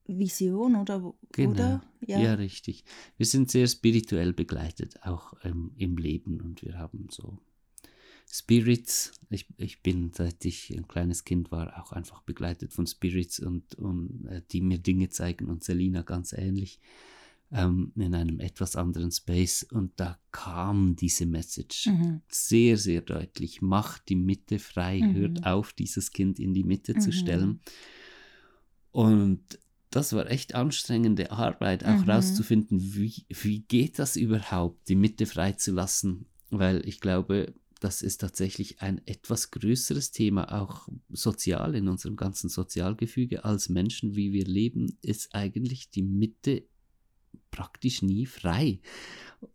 Vision 0.06 0.76
oder? 0.76 1.14
Genau. 1.32 1.50
Oder? 1.50 1.82
Ja. 2.06 2.21
ja. 2.21 2.35
richtig. 2.35 2.85
Wir 3.16 3.26
sind 3.26 3.50
sehr 3.50 3.66
spirituell 3.66 4.32
begleitet, 4.32 5.02
auch 5.02 5.35
ähm, 5.44 5.73
im 5.76 5.97
Leben 5.97 6.40
und 6.40 6.62
wir 6.62 6.78
haben 6.78 7.09
so 7.11 7.38
Spirits. 8.30 9.12
Ich, 9.30 9.47
ich 9.59 9.82
bin, 9.82 10.11
seit 10.12 10.44
ich 10.44 10.71
ein 10.71 10.88
kleines 10.88 11.25
Kind 11.25 11.50
war, 11.50 11.82
auch 11.82 11.92
einfach 11.92 12.23
begleitet 12.23 12.73
von 12.73 12.87
Spirits 12.87 13.40
und, 13.40 13.75
und 13.76 14.26
äh, 14.26 14.42
die 14.50 14.61
mir 14.61 14.78
Dinge 14.78 15.11
zeigen 15.11 15.49
und 15.49 15.64
Selina 15.64 16.02
ganz 16.02 16.32
ähnlich 16.32 16.80
ähm, 17.52 17.92
in 17.97 18.14
einem 18.14 18.40
etwas 18.40 18.76
anderen 18.76 19.12
Space 19.12 19.62
und 19.62 19.92
da 19.97 20.18
kam 20.30 20.97
diese 20.97 21.26
Message 21.26 21.88
mhm. 21.88 22.23
sehr, 22.28 22.78
sehr 22.78 23.02
deutlich. 23.02 23.61
Macht 23.61 24.09
die 24.09 24.16
Mitte 24.16 24.59
frei, 24.59 25.00
mhm. 25.00 25.14
hört 25.14 25.47
auf, 25.47 25.73
dieses 25.73 26.12
Kind 26.12 26.38
in 26.38 26.54
die 26.54 26.64
Mitte 26.64 26.94
mhm. 26.94 27.00
zu 27.00 27.12
stellen. 27.12 27.61
Und 28.90 29.59
das 29.96 30.12
war 30.12 30.30
echt 30.30 30.54
anstrengende 30.54 31.30
Arbeit, 31.30 31.84
auch 31.84 32.04
mhm. 32.04 32.11
rauszufinden, 32.11 32.80
wie, 32.80 33.25
wie 33.28 33.61
geht 33.61 33.99
das 33.99 34.16
überhaupt, 34.16 34.88
die 34.88 34.96
Mitte 34.96 35.26
freizulassen, 35.26 36.26
weil 36.50 36.87
ich 36.88 37.00
glaube, 37.00 37.54
das 37.80 38.02
ist 38.02 38.18
tatsächlich 38.18 38.80
ein 38.80 39.00
etwas 39.06 39.50
größeres 39.50 40.12
Thema, 40.12 40.61
auch 40.61 40.88
sozial 41.08 41.75
in 41.75 41.88
unserem 41.88 42.16
ganzen 42.16 42.49
Sozialgefüge 42.49 43.44
als 43.44 43.68
Menschen, 43.68 44.14
wie 44.14 44.32
wir 44.32 44.44
leben, 44.44 44.99
ist 45.02 45.34
eigentlich 45.34 45.90
die 45.90 46.02
Mitte 46.02 46.64
praktisch 47.50 48.02
nie 48.02 48.26
frei. 48.26 48.80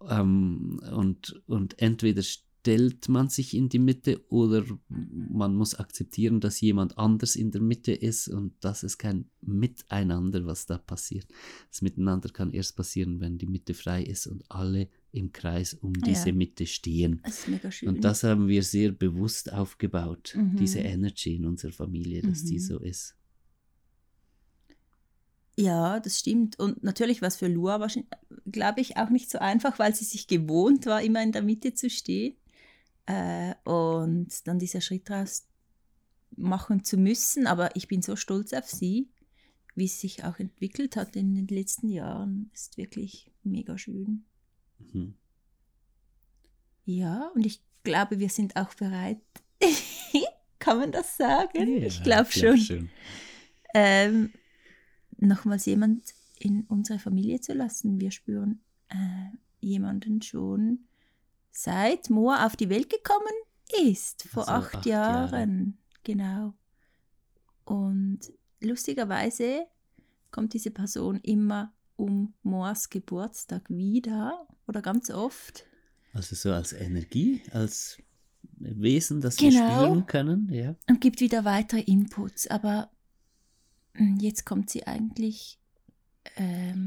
Ähm, 0.07 0.79
und, 0.91 1.41
und 1.47 1.79
entweder 1.81 2.21
stellt 2.67 3.07
man 3.07 3.29
sich 3.29 3.55
in 3.55 3.69
die 3.69 3.79
Mitte 3.79 4.21
oder 4.27 4.61
man 4.89 5.55
muss 5.55 5.73
akzeptieren, 5.75 6.41
dass 6.41 6.59
jemand 6.59 6.97
anders 6.97 7.37
in 7.37 7.49
der 7.51 7.61
Mitte 7.61 7.93
ist 7.93 8.27
und 8.27 8.55
das 8.59 8.83
ist 8.83 8.97
kein 8.97 9.29
Miteinander, 9.39 10.45
was 10.45 10.65
da 10.65 10.77
passiert. 10.77 11.27
Das 11.71 11.81
Miteinander 11.81 12.27
kann 12.27 12.51
erst 12.51 12.75
passieren, 12.75 13.21
wenn 13.21 13.37
die 13.37 13.47
Mitte 13.47 13.73
frei 13.73 14.03
ist 14.03 14.27
und 14.27 14.43
alle 14.49 14.89
im 15.13 15.31
Kreis 15.31 15.75
um 15.75 15.93
diese 15.93 16.29
ja. 16.29 16.35
Mitte 16.35 16.65
stehen. 16.65 17.21
Das 17.23 17.39
ist 17.39 17.47
mega 17.47 17.71
schön. 17.71 17.87
Und 17.87 18.03
das 18.03 18.23
haben 18.23 18.49
wir 18.49 18.63
sehr 18.63 18.91
bewusst 18.91 19.53
aufgebaut, 19.53 20.33
mhm. 20.35 20.57
diese 20.57 20.79
Energy 20.79 21.35
in 21.37 21.45
unserer 21.45 21.71
Familie, 21.71 22.21
dass 22.21 22.43
mhm. 22.43 22.47
die 22.47 22.59
so 22.59 22.79
ist. 22.79 23.15
Ja, 25.55 26.01
das 26.01 26.19
stimmt. 26.19 26.59
Und 26.59 26.83
natürlich 26.83 27.21
war 27.21 27.29
es 27.29 27.37
für 27.37 27.47
Lua 27.47 27.79
wahrscheinlich, 27.79 28.11
glaube 28.45 28.81
ich, 28.81 28.97
auch 28.97 29.09
nicht 29.09 29.31
so 29.31 29.39
einfach, 29.39 29.79
weil 29.79 29.95
sie 29.95 30.03
sich 30.03 30.27
gewohnt 30.27 30.85
war, 30.85 31.01
immer 31.01 31.23
in 31.23 31.31
der 31.31 31.43
Mitte 31.43 31.73
zu 31.73 31.89
stehen. 31.89 32.35
Äh, 33.07 33.55
und 33.63 34.47
dann 34.47 34.59
dieser 34.59 34.81
Schritt 34.81 35.09
raus 35.09 35.47
machen 36.35 36.83
zu 36.83 36.97
müssen. 36.97 37.47
Aber 37.47 37.75
ich 37.75 37.87
bin 37.87 38.01
so 38.01 38.15
stolz 38.15 38.53
auf 38.53 38.69
sie, 38.69 39.09
wie 39.75 39.85
es 39.85 39.99
sich 39.99 40.23
auch 40.23 40.39
entwickelt 40.39 40.95
hat 40.95 41.15
in 41.15 41.35
den 41.35 41.47
letzten 41.47 41.89
Jahren. 41.89 42.51
Ist 42.53 42.77
wirklich 42.77 43.31
mega 43.43 43.77
schön. 43.77 44.25
Mhm. 44.79 45.15
Ja, 46.85 47.31
und 47.33 47.45
ich 47.45 47.61
glaube, 47.83 48.19
wir 48.19 48.29
sind 48.29 48.55
auch 48.55 48.73
bereit. 48.75 49.21
Kann 50.59 50.79
man 50.79 50.91
das 50.91 51.17
sagen? 51.17 51.79
Ja, 51.79 51.87
ich 51.87 52.03
glaube 52.03 52.31
schon. 52.31 52.57
Schon. 52.57 52.89
Ähm, 53.73 54.33
nochmals 55.17 55.65
jemand 55.65 56.13
in 56.39 56.63
unsere 56.67 56.99
Familie 56.99 57.39
zu 57.39 57.53
lassen. 57.53 57.99
Wir 57.99 58.11
spüren 58.11 58.61
äh, 58.89 59.29
jemanden 59.59 60.21
schon 60.21 60.86
seit 61.57 62.11
Moa 62.11 62.45
auf 62.45 62.55
die 62.55 62.69
Welt 62.69 62.87
gekommen 62.87 63.33
ist, 63.89 64.27
vor 64.29 64.47
also 64.47 64.67
acht, 64.67 64.75
acht 64.75 64.85
Jahren. 64.85 65.31
Jahre. 65.33 65.73
Genau. 66.03 66.53
Und 67.65 68.19
lustigerweise 68.61 69.65
kommt 70.29 70.53
diese 70.53 70.69
Person 70.69 71.19
immer 71.21 71.73
um 71.95 72.35
Moas 72.43 72.89
Geburtstag 72.89 73.63
wieder 73.69 74.47
oder 74.67 74.83
ganz 74.83 75.09
oft. 75.09 75.65
Also 76.13 76.35
so 76.35 76.53
als 76.53 76.73
Energie, 76.73 77.41
als 77.51 77.97
Wesen, 78.59 79.19
das 79.19 79.37
genau. 79.37 79.51
wir 79.51 79.85
spielen 79.85 80.05
können, 80.05 80.53
ja. 80.53 80.75
Und 80.87 81.01
gibt 81.01 81.21
wieder 81.21 81.43
weitere 81.43 81.81
Inputs. 81.81 82.45
Aber 82.47 82.91
hm, 83.95 84.19
jetzt 84.19 84.45
kommt 84.45 84.69
sie 84.69 84.85
eigentlich 84.85 85.59
ähm, 86.35 86.86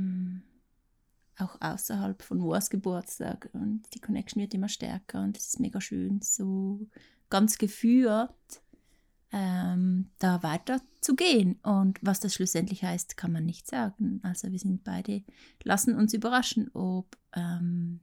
außerhalb 1.61 2.23
von 2.23 2.39
Moas 2.39 2.71
Geburtstag 2.71 3.49
und 3.53 3.83
die 3.95 4.01
Connection 4.01 4.41
wird 4.41 4.55
immer 4.55 4.69
stärker 4.69 5.23
und 5.23 5.37
es 5.37 5.49
ist 5.49 5.61
mega 5.61 5.81
schön, 5.81 6.21
so 6.23 6.87
ganz 7.29 7.59
geführt 7.59 8.35
ähm, 9.33 10.11
da 10.19 10.43
weiter 10.43 10.81
zu 11.01 11.15
gehen. 11.15 11.59
Und 11.63 11.99
was 12.03 12.21
das 12.21 12.35
schlussendlich 12.35 12.83
heißt, 12.83 13.17
kann 13.17 13.33
man 13.33 13.47
nicht 13.47 13.67
sagen. 13.67 14.21
Also 14.23 14.51
wir 14.51 14.59
sind 14.59 14.85
beide, 14.85 15.23
lassen 15.63 15.95
uns 15.95 16.15
überraschen, 16.15 16.71
ob 16.75 17.17
ähm, 17.35 18.01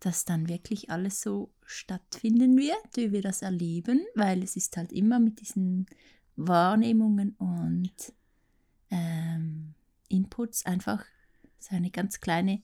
das 0.00 0.24
dann 0.24 0.48
wirklich 0.48 0.90
alles 0.90 1.20
so 1.20 1.52
stattfinden 1.64 2.56
wird, 2.56 2.96
wie 2.96 3.12
wir 3.12 3.22
das 3.22 3.42
erleben, 3.42 4.00
weil 4.14 4.42
es 4.42 4.56
ist 4.56 4.76
halt 4.76 4.92
immer 4.92 5.18
mit 5.20 5.40
diesen 5.40 5.86
Wahrnehmungen 6.36 7.34
und 7.38 7.92
ähm, 8.90 9.74
Inputs 10.08 10.64
einfach 10.66 11.04
so 11.62 11.76
eine 11.76 11.90
ganz 11.90 12.20
kleine 12.20 12.62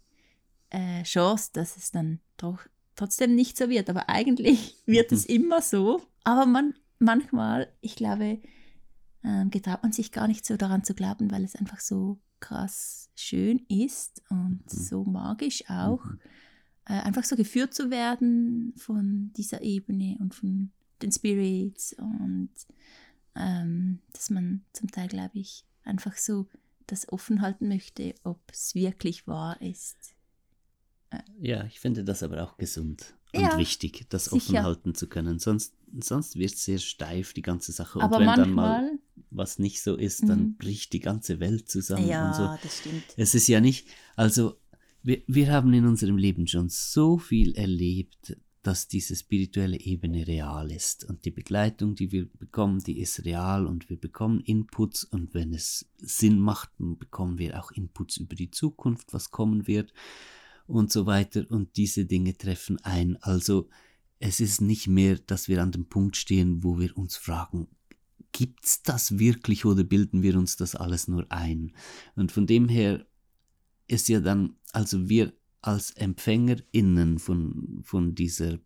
äh, 0.71 1.03
Chance, 1.03 1.51
dass 1.53 1.77
es 1.77 1.91
dann 1.91 2.21
doch 2.37 2.61
trotzdem 2.97 3.35
nicht 3.35 3.57
so 3.57 3.69
wird. 3.69 3.89
Aber 3.91 4.09
eigentlich 4.09 4.77
wird 4.87 5.13
es 5.13 5.25
immer 5.25 5.63
so. 5.63 6.03
Aber 6.25 6.47
man 6.47 6.75
manchmal, 6.99 7.73
ich 7.81 7.97
glaube, 7.97 8.41
ähm, 9.25 9.51
getraut 9.51 9.83
man 9.83 9.93
sich 9.93 10.13
gar 10.13 10.29
nicht 10.29 10.45
so 10.45 10.57
daran 10.57 10.85
zu 10.85 10.95
glauben, 10.95 11.31
weil 11.31 11.45
es 11.45 11.57
einfach 11.57 11.81
so 11.81 12.19
krass 12.41 13.11
schön 13.15 13.65
ist 13.69 14.23
und 14.31 14.63
mhm. 14.65 14.69
so 14.69 15.05
magisch 15.05 15.65
auch. 15.69 16.05
Mhm. 16.05 16.21
Äh, 16.87 17.01
einfach 17.01 17.25
so 17.25 17.37
geführt 17.37 17.75
zu 17.75 17.91
werden 17.91 18.73
von 18.77 19.33
dieser 19.37 19.63
Ebene 19.63 20.17
und 20.21 20.35
von 20.35 20.71
den 21.03 21.13
Spirits 21.13 21.95
und 21.99 22.51
ähm, 23.35 23.99
dass 24.13 24.31
man 24.31 24.65
zum 24.73 24.91
Teil, 24.91 25.09
glaube 25.09 25.39
ich, 25.39 25.65
einfach 25.85 26.17
so 26.17 26.47
das 26.87 27.09
offen 27.09 27.43
halten 27.43 27.69
möchte, 27.69 28.15
ob 28.23 28.41
es 28.51 28.75
wirklich 28.75 29.27
wahr 29.27 29.61
ist. 29.61 30.15
Äh. 31.11 31.19
Ja, 31.41 31.65
ich 31.65 31.81
finde 31.81 32.05
das 32.05 32.23
aber 32.23 32.43
auch 32.43 32.57
gesund 32.57 33.15
und 33.33 33.43
ja, 33.43 33.59
wichtig, 33.59 34.07
das 34.09 34.27
sicher. 34.27 34.37
offen 34.37 34.63
halten 34.63 34.95
zu 34.95 35.09
können. 35.09 35.39
Sonst, 35.39 35.75
sonst 36.01 36.37
wird 36.37 36.55
es 36.55 36.65
sehr 36.65 36.79
steif, 36.79 37.33
die 37.33 37.43
ganze 37.43 37.73
Sache. 37.73 38.01
Aber 38.01 38.17
und 38.17 38.21
wenn 38.21 38.27
manchmal, 38.27 38.81
dann 38.81 38.91
mal 38.91 38.99
was 39.31 39.59
nicht 39.59 39.83
so 39.83 39.97
ist, 39.97 40.29
dann 40.29 40.41
mhm. 40.41 40.57
bricht 40.57 40.93
die 40.93 41.01
ganze 41.01 41.41
Welt 41.41 41.69
zusammen. 41.69 42.07
Ja, 42.07 42.33
so. 42.33 42.59
das 42.63 42.79
stimmt. 42.79 43.05
Es 43.17 43.35
ist 43.35 43.49
ja 43.49 43.61
nicht, 43.61 43.89
also 44.15 44.59
wir, 45.03 45.23
wir 45.27 45.53
haben 45.53 45.73
in 45.73 45.87
unserem 45.87 46.17
Leben 46.17 46.47
schon 46.47 46.69
so 46.69 47.19
viel 47.19 47.55
erlebt, 47.55 48.37
dass 48.67 48.89
diese 48.89 49.15
spirituelle 49.15 49.79
Ebene 49.79 50.27
real 50.27 50.73
ist. 50.73 51.05
Und 51.05 51.25
die 51.25 51.31
Begleitung, 51.31 51.95
die 51.95 52.11
wir 52.11 52.27
bekommen, 52.27 52.81
die 52.81 52.99
ist 52.99 53.25
real 53.25 53.65
und 53.65 53.89
wir 53.89 53.97
bekommen 53.97 54.41
Inputs 54.41 55.05
und 55.05 55.35
wenn 55.35 55.55
es 55.55 55.89
Sinn 55.99 56.41
macht, 56.41 56.71
bekommen 56.79 57.39
wir 57.39 57.61
auch 57.63 57.71
Inputs 57.71 58.17
über 58.17 58.35
die 58.35 58.51
Zukunft, 58.51 59.13
was 59.13 59.31
kommen 59.31 59.69
wird 59.69 59.93
und 60.67 60.91
so 60.91 61.07
weiter. 61.07 61.47
Und 61.49 61.77
diese 61.77 62.07
Dinge 62.07 62.37
treffen 62.37 62.79
ein. 62.83 63.17
Also 63.23 63.69
es 64.19 64.41
ist 64.41 64.61
nicht 64.61 64.89
mehr, 64.89 65.17
dass 65.19 65.47
wir 65.47 65.63
an 65.63 65.71
dem 65.71 65.89
Punkt 65.89 66.17
stehen, 66.17 66.65
wo 66.65 66.81
wir 66.81 66.97
uns 66.97 67.17
fragen, 67.17 67.69
gibt's 68.33 68.83
das 68.83 69.21
wirklich 69.21 69.65
oder 69.65 69.85
bilden 69.85 70.23
wir 70.23 70.37
uns 70.37 70.57
das 70.57 70.75
alles 70.75 71.07
nur 71.07 71.31
ein? 71.31 71.73
Und 72.17 72.33
von 72.33 72.49
dem 72.49 72.69
her 72.69 73.07
ist 73.87 74.09
ja 74.09 74.19
dann, 74.19 74.57
also 74.73 75.09
wir 75.09 75.33
als 75.63 75.91
EmpfängerInnen 75.93 77.19
von, 77.19 77.81
von 77.83 78.15
dieser, 78.15 78.59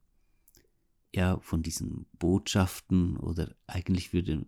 ja, 1.14 1.38
von 1.40 1.62
diesen 1.62 2.06
Botschaften 2.18 3.16
oder 3.16 3.54
eigentlich 3.66 4.12
würde, 4.12 4.47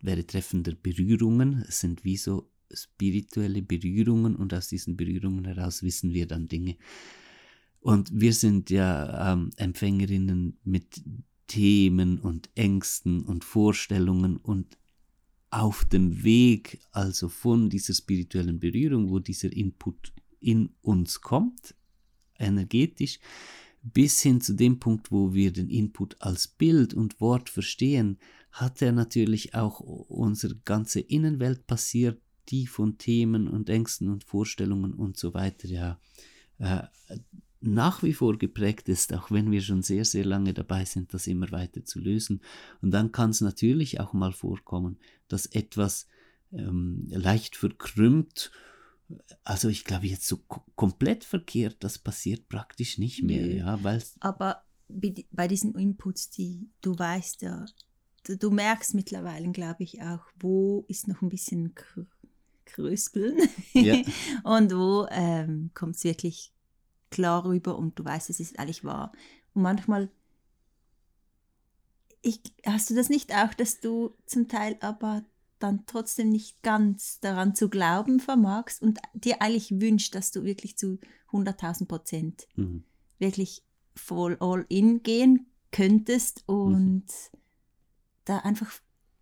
wäre 0.00 0.26
treffender 0.26 0.74
Berührungen, 0.74 1.64
es 1.68 1.80
sind 1.80 2.04
wie 2.04 2.16
so 2.16 2.50
spirituelle 2.72 3.62
Berührungen 3.62 4.36
und 4.36 4.52
aus 4.52 4.68
diesen 4.68 4.96
Berührungen 4.96 5.44
heraus 5.44 5.82
wissen 5.82 6.12
wir 6.12 6.26
dann 6.26 6.48
Dinge. 6.48 6.76
Und 7.80 8.10
wir 8.12 8.32
sind 8.32 8.70
ja 8.70 9.32
ähm, 9.32 9.50
Empfängerinnen 9.56 10.58
mit 10.64 11.02
Themen 11.46 12.18
und 12.18 12.50
Ängsten 12.56 13.22
und 13.22 13.44
Vorstellungen 13.44 14.36
und 14.36 14.76
auf 15.50 15.84
dem 15.84 16.24
Weg 16.24 16.80
also 16.90 17.28
von 17.28 17.70
dieser 17.70 17.94
spirituellen 17.94 18.58
Berührung, 18.58 19.10
wo 19.10 19.20
dieser 19.20 19.52
Input 19.52 20.12
in 20.46 20.70
uns 20.80 21.20
kommt, 21.20 21.74
energetisch, 22.38 23.18
bis 23.82 24.22
hin 24.22 24.40
zu 24.40 24.54
dem 24.54 24.78
Punkt, 24.78 25.10
wo 25.10 25.34
wir 25.34 25.52
den 25.52 25.68
Input 25.68 26.16
als 26.20 26.48
Bild 26.48 26.94
und 26.94 27.20
Wort 27.20 27.50
verstehen, 27.50 28.18
hat 28.52 28.80
er 28.80 28.92
natürlich 28.92 29.54
auch 29.54 29.80
unsere 29.80 30.56
ganze 30.56 31.00
Innenwelt 31.00 31.66
passiert, 31.66 32.20
die 32.48 32.66
von 32.66 32.96
Themen 32.96 33.48
und 33.48 33.68
Ängsten 33.68 34.08
und 34.08 34.24
Vorstellungen 34.24 34.94
und 34.94 35.16
so 35.16 35.34
weiter 35.34 35.68
ja 35.68 36.00
äh, 36.58 36.82
nach 37.60 38.02
wie 38.02 38.12
vor 38.12 38.38
geprägt 38.38 38.88
ist, 38.88 39.12
auch 39.12 39.30
wenn 39.30 39.50
wir 39.50 39.60
schon 39.60 39.82
sehr, 39.82 40.04
sehr 40.04 40.24
lange 40.24 40.54
dabei 40.54 40.84
sind, 40.84 41.12
das 41.12 41.26
immer 41.26 41.50
weiter 41.50 41.84
zu 41.84 41.98
lösen. 42.00 42.40
Und 42.80 42.92
dann 42.92 43.12
kann 43.12 43.30
es 43.30 43.40
natürlich 43.40 43.98
auch 43.98 44.12
mal 44.12 44.32
vorkommen, 44.32 44.98
dass 45.26 45.46
etwas 45.46 46.06
ähm, 46.52 47.06
leicht 47.08 47.56
verkrümmt, 47.56 48.52
also 49.44 49.68
ich 49.68 49.84
glaube 49.84 50.06
jetzt 50.06 50.26
so 50.26 50.38
komplett 50.74 51.24
verkehrt, 51.24 51.76
das 51.80 51.98
passiert 51.98 52.48
praktisch 52.48 52.98
nicht 52.98 53.22
mehr, 53.22 53.46
Nö. 53.46 53.56
ja, 53.58 53.82
weil 53.82 54.02
Aber 54.20 54.62
bei 54.88 55.48
diesen 55.48 55.74
Inputs, 55.74 56.30
die 56.30 56.68
du 56.80 56.98
weißt 56.98 57.42
ja, 57.42 57.66
du, 58.24 58.36
du 58.36 58.50
merkst 58.50 58.94
mittlerweile, 58.94 59.50
glaube 59.50 59.84
ich, 59.84 60.02
auch, 60.02 60.24
wo 60.38 60.84
ist 60.88 61.08
noch 61.08 61.22
ein 61.22 61.28
bisschen 61.28 61.74
Kröspeln 62.64 63.38
ja. 63.72 64.02
und 64.44 64.72
wo 64.72 65.06
ähm, 65.10 65.70
kommt 65.74 65.96
es 65.96 66.04
wirklich 66.04 66.52
klar 67.10 67.44
rüber 67.44 67.78
und 67.78 67.98
du 67.98 68.04
weißt, 68.04 68.30
es 68.30 68.40
ist 68.40 68.58
eigentlich 68.58 68.84
wahr. 68.84 69.12
Und 69.54 69.62
manchmal, 69.62 70.10
ich, 72.22 72.40
hast 72.64 72.90
du 72.90 72.94
das 72.94 73.08
nicht 73.08 73.34
auch, 73.34 73.54
dass 73.54 73.80
du 73.80 74.16
zum 74.26 74.48
Teil 74.48 74.76
aber 74.80 75.24
dann 75.58 75.84
trotzdem 75.86 76.30
nicht 76.30 76.62
ganz 76.62 77.20
daran 77.20 77.54
zu 77.54 77.68
glauben 77.68 78.20
vermagst 78.20 78.82
und 78.82 78.98
dir 79.14 79.40
eigentlich 79.40 79.80
wünscht, 79.80 80.14
dass 80.14 80.30
du 80.30 80.44
wirklich 80.44 80.76
zu 80.76 80.98
100.000 81.32 81.86
Prozent 81.86 82.46
mhm. 82.56 82.84
wirklich 83.18 83.62
voll 83.94 84.36
all 84.40 84.66
in 84.68 85.02
gehen 85.02 85.46
könntest 85.72 86.44
und 86.46 87.06
mhm. 87.06 87.38
da 88.24 88.38
einfach 88.38 88.70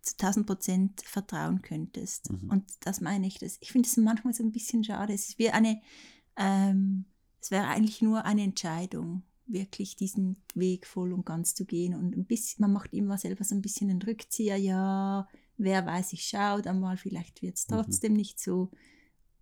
zu 0.01 0.13
1000 0.13 0.45
Prozent 0.45 1.01
vertrauen 1.01 1.61
könntest. 1.61 2.31
Mhm. 2.31 2.49
Und 2.49 2.65
das 2.81 3.01
meine 3.01 3.27
ich. 3.27 3.39
Das, 3.39 3.57
ich 3.59 3.71
finde 3.71 3.87
es 3.87 3.97
manchmal 3.97 4.33
so 4.33 4.43
ein 4.43 4.51
bisschen 4.51 4.83
schade. 4.83 5.13
Es 5.13 5.29
ist 5.29 5.39
wie 5.39 5.49
eine, 5.49 5.81
ähm, 6.37 7.05
es 7.41 7.51
wäre 7.51 7.67
eigentlich 7.67 8.01
nur 8.01 8.25
eine 8.25 8.43
Entscheidung, 8.43 9.23
wirklich 9.47 9.95
diesen 9.95 10.37
Weg 10.53 10.85
voll 10.85 11.13
und 11.13 11.25
ganz 11.25 11.55
zu 11.55 11.65
gehen. 11.65 11.95
Und 11.95 12.15
ein 12.15 12.25
bisschen, 12.25 12.61
man 12.61 12.73
macht 12.73 12.93
immer 12.93 13.17
selber 13.17 13.43
so 13.43 13.55
ein 13.55 13.61
bisschen 13.61 13.89
einen 13.89 14.01
Rückzieher, 14.01 14.57
ja, 14.57 15.27
wer 15.57 15.85
weiß, 15.85 16.13
ich 16.13 16.23
schaue 16.23 16.61
dann 16.61 16.79
mal, 16.79 16.97
vielleicht 16.97 17.41
wird 17.41 17.57
es 17.57 17.67
mhm. 17.67 17.73
trotzdem 17.73 18.11
mhm. 18.13 18.17
nicht 18.17 18.39
so. 18.39 18.71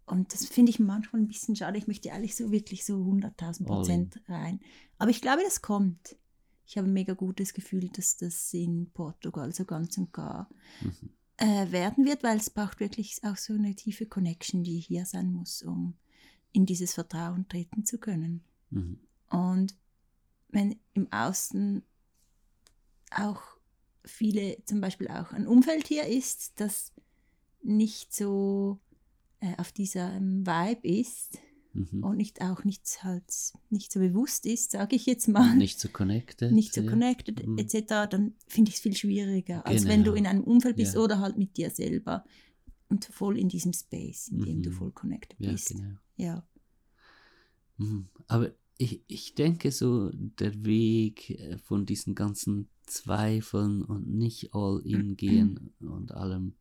Und 0.05 0.33
das 0.33 0.45
finde 0.45 0.69
ich 0.69 0.79
manchmal 0.79 1.21
ein 1.21 1.27
bisschen 1.27 1.55
schade. 1.55 1.77
Ich 1.77 1.87
möchte 1.87 2.09
ehrlich 2.09 2.35
so 2.35 2.51
wirklich 2.51 2.85
so 2.85 2.95
100.000 2.95 3.65
Prozent 3.65 4.21
rein. 4.27 4.59
Aber 4.97 5.09
ich 5.09 5.21
glaube, 5.21 5.41
das 5.43 5.61
kommt. 5.61 6.17
Ich 6.65 6.77
habe 6.77 6.87
ein 6.87 6.93
mega 6.93 7.13
gutes 7.13 7.53
Gefühl, 7.53 7.89
dass 7.89 8.17
das 8.17 8.53
in 8.53 8.89
Portugal 8.91 9.53
so 9.53 9.65
ganz 9.65 9.97
und 9.97 10.11
gar 10.11 10.49
mhm. 10.81 11.09
äh, 11.37 11.71
werden 11.71 12.05
wird, 12.05 12.23
weil 12.23 12.37
es 12.37 12.49
braucht 12.49 12.79
wirklich 12.79 13.23
auch 13.23 13.37
so 13.37 13.53
eine 13.53 13.75
tiefe 13.75 14.05
Connection, 14.05 14.63
die 14.63 14.79
hier 14.79 15.05
sein 15.05 15.31
muss, 15.31 15.63
um 15.63 15.95
in 16.51 16.65
dieses 16.65 16.93
Vertrauen 16.93 17.47
treten 17.47 17.85
zu 17.85 17.97
können. 17.97 18.43
Mhm. 18.69 18.99
Und 19.29 19.75
wenn 20.49 20.79
im 20.93 21.11
Außen 21.11 21.83
auch 23.11 23.41
viele, 24.05 24.57
zum 24.65 24.81
Beispiel 24.81 25.07
auch 25.07 25.31
ein 25.31 25.47
Umfeld 25.47 25.87
hier 25.87 26.07
ist, 26.07 26.59
das 26.59 26.91
nicht 27.61 28.13
so 28.13 28.79
äh, 29.39 29.53
auf 29.57 29.71
diesem 29.71 30.45
Vibe 30.45 30.87
ist 30.87 31.39
mhm. 31.73 32.03
und 32.03 32.17
nicht 32.17 32.41
auch 32.41 32.63
nicht 32.63 33.03
halt 33.03 33.23
nicht 33.69 33.91
so 33.91 33.99
bewusst 33.99 34.45
ist, 34.45 34.71
sage 34.71 34.95
ich 34.95 35.05
jetzt 35.05 35.27
mal. 35.27 35.55
Nicht 35.55 35.79
so 35.79 35.89
connected. 35.89 36.51
Nicht 36.51 36.73
so 36.73 36.81
ja. 36.81 36.89
connected, 36.89 37.45
mhm. 37.45 37.57
etc., 37.57 38.09
dann 38.09 38.33
finde 38.47 38.69
ich 38.69 38.75
es 38.75 38.81
viel 38.81 38.95
schwieriger, 38.95 39.61
genau. 39.61 39.65
als 39.65 39.85
wenn 39.85 40.03
du 40.03 40.13
in 40.13 40.27
einem 40.27 40.43
Umfeld 40.43 40.77
bist 40.77 40.95
ja. 40.95 41.01
oder 41.01 41.19
halt 41.19 41.37
mit 41.37 41.57
dir 41.57 41.69
selber 41.69 42.25
und 42.89 43.05
voll 43.05 43.39
in 43.39 43.49
diesem 43.49 43.73
Space, 43.73 44.27
in 44.27 44.43
dem 44.43 44.57
mhm. 44.57 44.63
du 44.63 44.71
voll 44.71 44.91
connected 44.91 45.37
bist. 45.39 45.71
Ja, 45.71 45.77
genau. 45.77 45.97
Ja. 46.17 46.47
Mhm. 47.77 48.09
Aber 48.27 48.51
ich, 48.83 49.01
ich 49.07 49.35
denke 49.35 49.71
so, 49.71 50.11
der 50.13 50.65
Weg 50.65 51.29
äh, 51.29 51.57
von 51.57 51.85
diesen 51.85 52.15
ganzen 52.15 52.67
Zweifeln 52.85 53.81
und 53.81 54.07
nicht 54.07 54.53
all 54.53 54.81
in 54.83 55.15
gehen 55.17 55.73
und 55.79 56.11
allem 56.11 56.53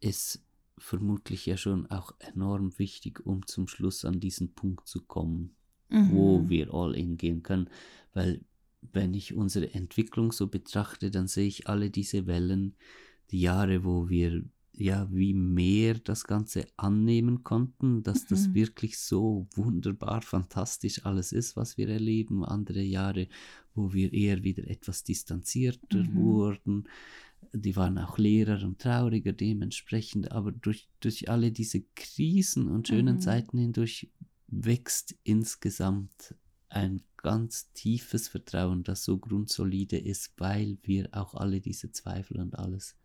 ist 0.00 0.42
vermutlich 0.78 1.46
ja 1.46 1.56
schon 1.56 1.86
auch 1.86 2.12
enorm 2.18 2.78
wichtig, 2.78 3.24
um 3.24 3.46
zum 3.46 3.68
Schluss 3.68 4.04
an 4.04 4.20
diesen 4.20 4.54
Punkt 4.54 4.86
zu 4.86 5.02
kommen, 5.02 5.54
mhm. 5.88 6.12
wo 6.12 6.48
wir 6.48 6.72
all 6.72 6.94
in 6.94 7.16
gehen 7.16 7.42
können. 7.42 7.70
Weil 8.12 8.44
wenn 8.92 9.14
ich 9.14 9.34
unsere 9.34 9.72
Entwicklung 9.72 10.30
so 10.30 10.46
betrachte, 10.46 11.10
dann 11.10 11.26
sehe 11.26 11.46
ich 11.46 11.68
alle 11.68 11.90
diese 11.90 12.26
Wellen, 12.26 12.74
die 13.30 13.40
Jahre, 13.40 13.84
wo 13.84 14.08
wir 14.08 14.44
ja, 14.76 15.08
wie 15.10 15.34
mehr 15.34 15.94
das 15.94 16.24
Ganze 16.24 16.66
annehmen 16.76 17.44
konnten, 17.44 18.02
dass 18.02 18.24
mhm. 18.24 18.26
das 18.30 18.54
wirklich 18.54 18.98
so 18.98 19.46
wunderbar 19.54 20.22
fantastisch 20.22 21.04
alles 21.04 21.32
ist, 21.32 21.56
was 21.56 21.76
wir 21.78 21.88
erleben. 21.88 22.44
Andere 22.44 22.82
Jahre, 22.82 23.28
wo 23.74 23.92
wir 23.92 24.12
eher 24.12 24.42
wieder 24.42 24.68
etwas 24.68 25.04
distanzierter 25.04 26.02
mhm. 26.02 26.14
wurden. 26.16 26.88
Die 27.52 27.76
waren 27.76 27.98
auch 27.98 28.18
leerer 28.18 28.64
und 28.64 28.80
trauriger 28.80 29.32
dementsprechend, 29.32 30.32
aber 30.32 30.50
durch, 30.50 30.88
durch 31.00 31.28
alle 31.28 31.52
diese 31.52 31.82
Krisen 31.94 32.66
und 32.68 32.88
schönen 32.88 33.16
mhm. 33.16 33.20
Zeiten 33.20 33.58
hindurch 33.58 34.10
wächst 34.48 35.14
insgesamt 35.22 36.34
ein 36.68 37.02
ganz 37.16 37.72
tiefes 37.72 38.28
Vertrauen, 38.28 38.82
das 38.82 39.04
so 39.04 39.18
grundsolide 39.18 39.98
ist, 39.98 40.32
weil 40.36 40.78
wir 40.82 41.08
auch 41.12 41.34
alle 41.34 41.60
diese 41.60 41.92
Zweifel 41.92 42.40
und 42.40 42.58
alles 42.58 42.96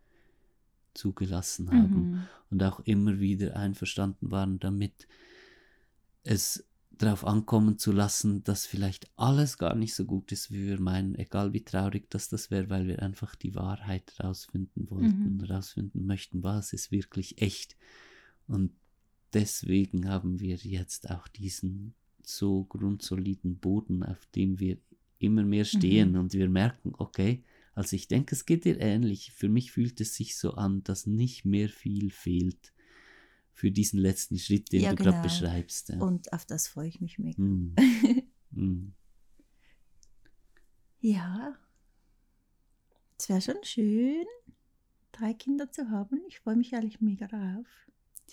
zugelassen 0.94 1.70
haben 1.70 2.10
mhm. 2.10 2.22
und 2.50 2.62
auch 2.62 2.80
immer 2.80 3.20
wieder 3.20 3.56
einverstanden 3.56 4.30
waren 4.30 4.58
damit, 4.58 5.06
es 6.22 6.64
darauf 7.00 7.26
ankommen 7.26 7.78
zu 7.78 7.92
lassen, 7.92 8.44
dass 8.44 8.66
vielleicht 8.66 9.10
alles 9.16 9.56
gar 9.56 9.74
nicht 9.74 9.94
so 9.94 10.04
gut 10.04 10.32
ist, 10.32 10.52
wie 10.52 10.66
wir 10.66 10.80
meinen, 10.80 11.14
egal 11.14 11.52
wie 11.54 11.64
traurig 11.64 12.10
das 12.10 12.28
das 12.28 12.50
wäre, 12.50 12.68
weil 12.68 12.86
wir 12.86 13.02
einfach 13.02 13.34
die 13.34 13.54
Wahrheit 13.54 14.12
rausfinden 14.22 14.90
wollten, 14.90 15.38
mhm. 15.38 15.44
rausfinden 15.44 16.04
möchten, 16.04 16.42
was 16.42 16.74
ist 16.74 16.92
wirklich 16.92 17.40
echt. 17.40 17.76
Und 18.46 18.72
deswegen 19.32 20.08
haben 20.08 20.40
wir 20.40 20.56
jetzt 20.56 21.10
auch 21.10 21.26
diesen 21.28 21.94
so 22.22 22.64
grundsoliden 22.64 23.56
Boden, 23.56 24.02
auf 24.02 24.26
dem 24.34 24.60
wir 24.60 24.76
immer 25.18 25.44
mehr 25.44 25.64
stehen 25.64 26.12
mhm. 26.12 26.18
und 26.20 26.32
wir 26.34 26.48
merken, 26.50 26.92
okay, 26.98 27.42
also 27.80 27.96
ich 27.96 28.08
denke, 28.08 28.34
es 28.34 28.44
geht 28.44 28.66
dir 28.66 28.78
ähnlich. 28.78 29.32
Für 29.32 29.48
mich 29.48 29.72
fühlt 29.72 30.02
es 30.02 30.14
sich 30.14 30.36
so 30.36 30.52
an, 30.52 30.82
dass 30.82 31.06
nicht 31.06 31.46
mehr 31.46 31.70
viel 31.70 32.10
fehlt 32.10 32.74
für 33.54 33.70
diesen 33.70 33.98
letzten 33.98 34.38
Schritt, 34.38 34.70
den 34.70 34.82
ja, 34.82 34.90
du 34.90 34.96
genau. 34.96 35.12
gerade 35.12 35.22
beschreibst. 35.22 35.88
Ja. 35.88 35.98
Und 35.98 36.30
auf 36.34 36.44
das 36.44 36.68
freue 36.68 36.88
ich 36.88 37.00
mich 37.00 37.18
mega. 37.18 37.40
Mm. 37.42 37.74
mm. 38.50 38.94
Ja, 41.02 41.56
es 43.16 43.30
wäre 43.30 43.40
schon 43.40 43.64
schön, 43.64 44.26
drei 45.12 45.32
Kinder 45.32 45.72
zu 45.72 45.88
haben. 45.88 46.20
Ich 46.28 46.40
freue 46.40 46.56
mich 46.56 46.74
ehrlich 46.74 47.00
mega 47.00 47.26
darauf. 47.28 47.66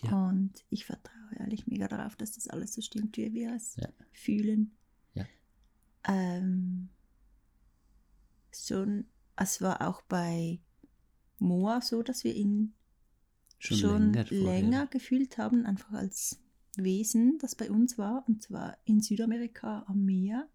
Ja. 0.03 0.27
Und 0.27 0.65
ich 0.69 0.85
vertraue 0.85 1.39
ehrlich 1.39 1.67
mega 1.67 1.87
darauf, 1.87 2.17
dass 2.17 2.33
das 2.33 2.49
alles 2.49 2.73
so 2.73 2.81
stimmt, 2.81 3.15
wie 3.15 3.33
wir 3.33 3.55
es 3.55 3.77
ja. 3.77 3.87
fühlen. 4.11 4.75
Ja. 5.13 5.25
Ähm, 6.03 6.89
schon, 8.53 9.05
es 9.37 9.61
war 9.61 9.87
auch 9.87 10.01
bei 10.03 10.59
Moa 11.39 11.81
so, 11.81 12.03
dass 12.03 12.23
wir 12.23 12.35
ihn 12.35 12.73
Schon 13.59 13.77
schon, 13.77 14.13
länger 14.13 14.29
länger, 14.29 14.87
gefühlt 14.87 15.37
haben, 15.37 15.65
einfach 15.65 15.91
als 15.93 16.39
Wesen, 16.75 17.39
das 17.39 17.55
bei 17.55 17.71
uns 17.71 17.97
war, 17.97 18.23
und 18.27 18.43
zwar 18.43 18.77
in 18.85 19.01
Südamerika 19.01 19.83
am 19.87 20.05
Meer. 20.05 20.47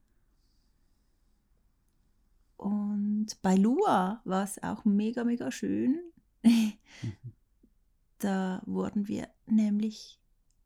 Und 2.56 3.42
bei 3.42 3.56
Lua 3.56 4.20
war 4.24 4.44
es 4.44 4.62
auch 4.62 4.84
mega, 4.84 5.24
mega 5.24 5.50
schön. 5.50 6.00
da 8.18 8.62
wurden 8.66 9.08
wir 9.08 9.28
nämlich 9.46 10.20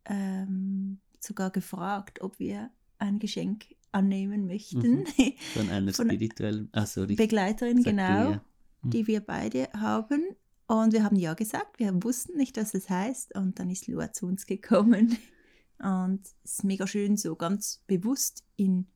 ähm, 0.04 1.00
sogar 1.20 1.50
gefragt, 1.50 2.20
ob 2.20 2.38
wir 2.38 2.70
ein 2.98 3.18
Geschenk 3.18 3.75
annehmen 3.96 4.46
möchten. 4.46 5.06
Von 5.54 5.70
einer 5.70 5.92
Von- 5.94 6.06
spirituellen, 6.08 6.68
also 6.72 7.02
richtig. 7.02 7.16
Begleiterin, 7.16 7.82
genau, 7.82 8.30
ja. 8.32 8.44
Mhm. 8.82 8.90
die 8.90 9.06
wir 9.06 9.20
beide 9.20 9.68
haben. 9.72 10.24
Und 10.66 10.92
wir 10.92 11.04
haben 11.04 11.16
ja 11.16 11.34
gesagt, 11.34 11.78
wir 11.78 11.92
wussten 12.02 12.36
nicht, 12.36 12.56
was 12.56 12.74
es 12.74 12.90
heißt. 12.90 13.34
Und 13.36 13.58
dann 13.58 13.70
ist 13.70 13.86
Lua 13.86 14.12
zu 14.12 14.26
uns 14.26 14.46
gekommen. 14.46 15.16
Und 15.78 16.20
es 16.42 16.52
ist 16.54 16.64
mega 16.64 16.86
schön, 16.86 17.16
so 17.16 17.36
ganz 17.36 17.82
bewusst 17.86 18.44
in 18.56 18.86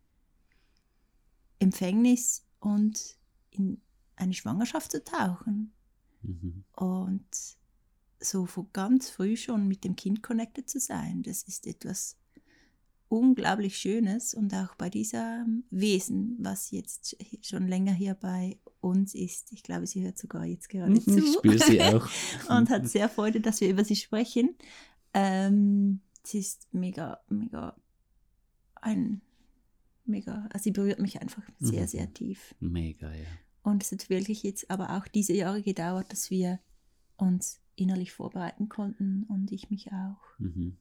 Empfängnis 1.58 2.46
und 2.58 3.18
in 3.50 3.82
eine 4.16 4.32
Schwangerschaft 4.32 4.90
zu 4.90 5.04
tauchen. 5.04 5.72
Mhm. 6.22 6.64
Und 6.74 7.26
so 8.18 8.46
von 8.46 8.68
ganz 8.72 9.10
früh 9.10 9.36
schon 9.36 9.68
mit 9.68 9.84
dem 9.84 9.94
Kind 9.94 10.22
connected 10.22 10.70
zu 10.70 10.80
sein, 10.80 11.22
das 11.22 11.42
ist 11.42 11.66
etwas 11.66 12.16
unglaublich 13.10 13.76
Schönes. 13.76 14.32
Und 14.32 14.54
auch 14.54 14.74
bei 14.76 14.88
diesem 14.88 15.64
Wesen, 15.70 16.36
was 16.40 16.70
jetzt 16.70 17.16
schon 17.42 17.68
länger 17.68 17.92
hier 17.92 18.14
bei 18.14 18.58
uns 18.80 19.14
ist, 19.14 19.52
ich 19.52 19.62
glaube, 19.62 19.86
sie 19.86 20.02
hört 20.04 20.16
sogar 20.16 20.46
jetzt 20.46 20.68
gerade 20.70 20.92
Mhm, 20.92 21.00
zu. 21.02 21.18
Ich 21.18 21.32
spüre 21.34 21.58
sie 21.58 21.82
auch. 21.82 22.08
und 22.48 22.70
hat 22.70 22.88
sehr 22.88 23.08
Freude, 23.10 23.40
dass 23.40 23.60
wir 23.60 23.68
über 23.68 23.84
sie 23.84 23.96
sprechen. 23.96 24.54
Ähm, 25.12 26.00
sie 26.24 26.38
ist 26.38 26.68
mega, 26.72 27.20
mega 27.28 27.76
ein 28.76 29.20
mega, 30.06 30.48
also 30.52 30.64
sie 30.64 30.70
berührt 30.72 30.98
mich 30.98 31.20
einfach 31.20 31.42
sehr, 31.58 31.82
Mhm. 31.82 31.86
sehr 31.88 32.14
tief. 32.14 32.54
Mega, 32.58 33.12
ja. 33.14 33.26
Und 33.62 33.82
es 33.82 33.92
hat 33.92 34.08
wirklich 34.08 34.42
jetzt 34.42 34.70
aber 34.70 34.96
auch 34.96 35.06
diese 35.06 35.34
Jahre 35.34 35.62
gedauert, 35.62 36.10
dass 36.12 36.30
wir 36.30 36.58
uns 37.16 37.60
innerlich 37.76 38.12
vorbereiten 38.12 38.68
konnten 38.68 39.24
und 39.28 39.52
ich 39.52 39.70
mich 39.70 39.92
auch. 39.92 40.18
Mhm. 40.38 40.78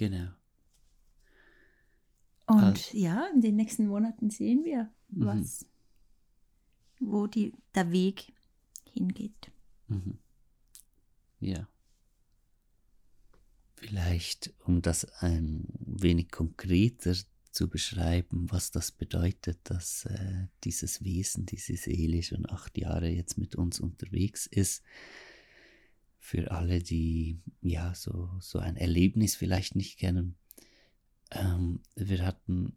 Genau. 0.00 0.30
Und 2.46 2.56
Also- 2.64 2.96
ja, 2.96 3.26
in 3.34 3.42
den 3.42 3.56
nächsten 3.56 3.86
Monaten 3.86 4.30
sehen 4.30 4.64
wir, 4.64 4.90
Mhm. 5.10 5.26
was, 5.26 5.66
wo 7.00 7.26
die, 7.26 7.52
der 7.74 7.92
Weg 7.92 8.32
hingeht. 8.94 9.52
Mhm. 9.88 10.16
Ja. 11.40 11.68
Vielleicht, 13.76 14.54
um 14.64 14.80
das 14.80 15.04
ein 15.20 15.66
wenig 15.80 16.30
konkreter 16.30 17.14
zu 17.50 17.68
beschreiben, 17.68 18.50
was 18.50 18.70
das 18.70 18.92
bedeutet, 18.92 19.58
dass 19.64 20.06
äh, 20.06 20.46
dieses 20.64 21.04
Wesen, 21.04 21.44
diese 21.44 21.76
Seele 21.76 22.22
schon 22.22 22.48
acht 22.48 22.78
Jahre 22.78 23.10
jetzt 23.10 23.36
mit 23.36 23.54
uns 23.54 23.80
unterwegs 23.80 24.46
ist. 24.46 24.82
Für 26.22 26.50
alle, 26.50 26.80
die 26.82 27.40
ja 27.62 27.94
so, 27.94 28.30
so 28.40 28.58
ein 28.58 28.76
Erlebnis 28.76 29.34
vielleicht 29.34 29.74
nicht 29.74 29.98
kennen. 29.98 30.36
Ähm, 31.30 31.80
wir 31.96 32.24
hatten 32.26 32.76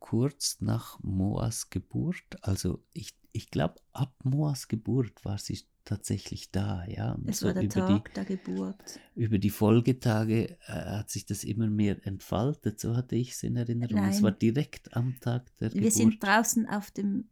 kurz 0.00 0.60
nach 0.60 0.98
Moas 1.02 1.70
Geburt, 1.70 2.22
also 2.42 2.84
ich, 2.92 3.14
ich 3.32 3.50
glaube, 3.50 3.76
ab 3.92 4.14
Moas 4.24 4.66
Geburt 4.68 5.24
war 5.24 5.38
sie 5.38 5.60
tatsächlich 5.84 6.50
da, 6.50 6.84
ja. 6.86 7.12
Und 7.12 7.28
Es 7.28 7.40
so 7.40 7.46
war 7.46 7.54
der 7.54 7.62
über 7.62 7.74
Tag 7.74 8.12
der 8.14 8.24
Geburt. 8.24 9.00
die, 9.14 9.20
über 9.20 9.38
die 9.38 9.50
Folgetage 9.50 10.58
äh, 10.66 10.72
hat 10.72 11.10
sich 11.10 11.24
das 11.26 11.44
immer 11.44 11.68
mehr 11.68 12.04
entfaltet, 12.06 12.80
so 12.80 12.96
hatte 12.96 13.16
ich 13.16 13.32
es 13.32 13.42
in 13.44 13.56
Erinnerung. 13.56 14.08
Es 14.08 14.16
Nein. 14.16 14.22
war 14.22 14.32
direkt 14.32 14.94
am 14.96 15.18
Tag 15.20 15.56
der 15.58 15.72
Wir 15.72 15.90
Geburt 15.90 15.92
sind 15.92 16.22
draußen 16.22 16.66
auf 16.68 16.90
dem 16.90 17.28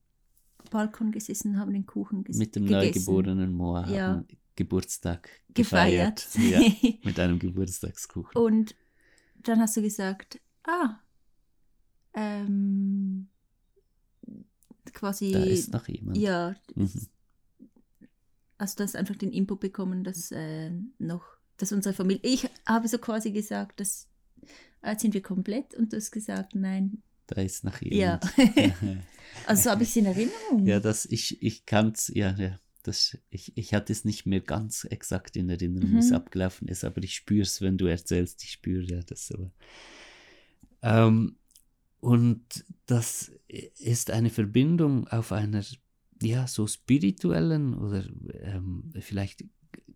Balkon 0.71 1.11
gesessen, 1.11 1.59
haben 1.59 1.73
den 1.73 1.87
Kuchen 1.87 2.23
ges 2.25 2.37
mit 2.39 2.55
dem 2.55 2.67
gegessen. 2.67 3.15
neugeborenen 3.15 3.53
Moa 3.53 3.89
Ja. 3.89 4.07
haben 4.09 4.27
Geburtstag 4.65 5.29
gefeiert. 5.55 6.27
gefeiert. 6.33 6.83
ja, 6.83 6.93
mit 7.05 7.19
einem 7.19 7.39
Geburtstagskuchen. 7.39 8.41
Und 8.41 8.75
dann 9.43 9.61
hast 9.61 9.77
du 9.77 9.83
gesagt, 9.83 10.41
ah, 10.65 10.99
ähm, 12.15 13.29
quasi, 14.93 15.33
da 15.33 15.43
ist 15.45 15.73
noch 15.73 15.89
jemand. 15.89 16.17
ja, 16.19 16.55
Mhm. 16.75 16.91
also 18.59 18.77
du 18.77 18.83
hast 18.85 18.97
einfach 18.97 19.17
den 19.17 19.33
Input 19.33 19.61
bekommen, 19.61 20.05
dass 20.05 20.31
äh, 20.33 20.71
noch, 20.99 21.25
dass 21.57 21.73
unsere 21.73 21.95
Familie, 21.95 22.21
ich 22.23 22.49
habe 22.67 22.89
so 22.89 22.99
quasi 22.99 23.31
gesagt, 23.31 23.81
dass 23.81 24.09
jetzt 24.85 25.03
sind 25.03 25.15
wir 25.15 25.23
komplett 25.23 25.75
und 25.75 25.93
du 25.93 25.97
hast 25.97 26.11
gesagt, 26.11 26.55
nein, 26.55 27.03
Da 27.27 27.41
ist 27.43 27.65
noch 27.65 27.81
Ja. 27.83 28.19
jemand. 28.37 28.75
also 29.47 29.63
so 29.63 29.71
habe 29.71 29.83
ich 29.85 29.91
es 29.91 29.97
in 29.97 30.07
Erinnerung. 30.07 30.67
Ja, 30.67 30.81
das, 30.81 31.07
ich, 31.07 31.41
ich 31.43 31.65
kann 31.65 31.93
es, 31.93 32.09
ja, 32.15 32.35
ja. 32.37 32.59
Das, 32.83 33.19
ich, 33.31 33.57
ich 33.57 33.75
hatte 33.75 33.93
es 33.93 34.05
nicht 34.05 34.27
mehr 34.27 34.41
ganz 34.41 34.85
exakt 34.85 35.37
in 35.37 35.49
Erinnerung, 35.51 35.95
wie 35.95 35.99
es 35.99 36.11
Mhm. 36.11 36.17
abgelaufen 36.17 36.69
ist, 36.69 36.85
aber 36.85 37.03
ich 37.03 37.15
spüre 37.15 37.43
es, 37.43 37.61
wenn 37.61 37.79
du 37.79 37.87
erzählst, 37.87 38.43
ich 38.45 38.53
spüre 38.53 38.83
ja 38.83 39.03
das 39.03 39.27
so. 39.27 39.51
Ähm, 40.83 41.37
und 42.01 42.65
das 42.87 43.31
ist 43.47 44.11
eine 44.11 44.31
Verbindung 44.31 45.07
auf 45.09 45.33
einer, 45.33 45.63
ja, 46.23 46.47
so 46.47 46.67
spirituellen 46.67 47.75
oder 47.75 48.05
ähm, 48.41 48.93
vielleicht 49.01 49.45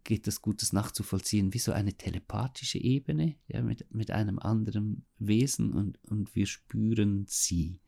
geht 0.04 0.28
es 0.28 0.42
gut, 0.42 0.60
das 0.60 0.74
nachzuvollziehen, 0.74 1.54
wie 1.54 1.58
so 1.58 1.72
eine 1.72 1.94
telepathische 1.94 2.78
Ebene, 2.78 3.36
ja, 3.48 3.62
mit, 3.62 3.92
mit 3.92 4.10
einem 4.10 4.38
anderen 4.38 5.06
Wesen 5.18 5.72
und, 5.72 5.98
und 6.04 6.34
wir 6.34 6.46
spüren 6.46 7.24
sie 7.26 7.80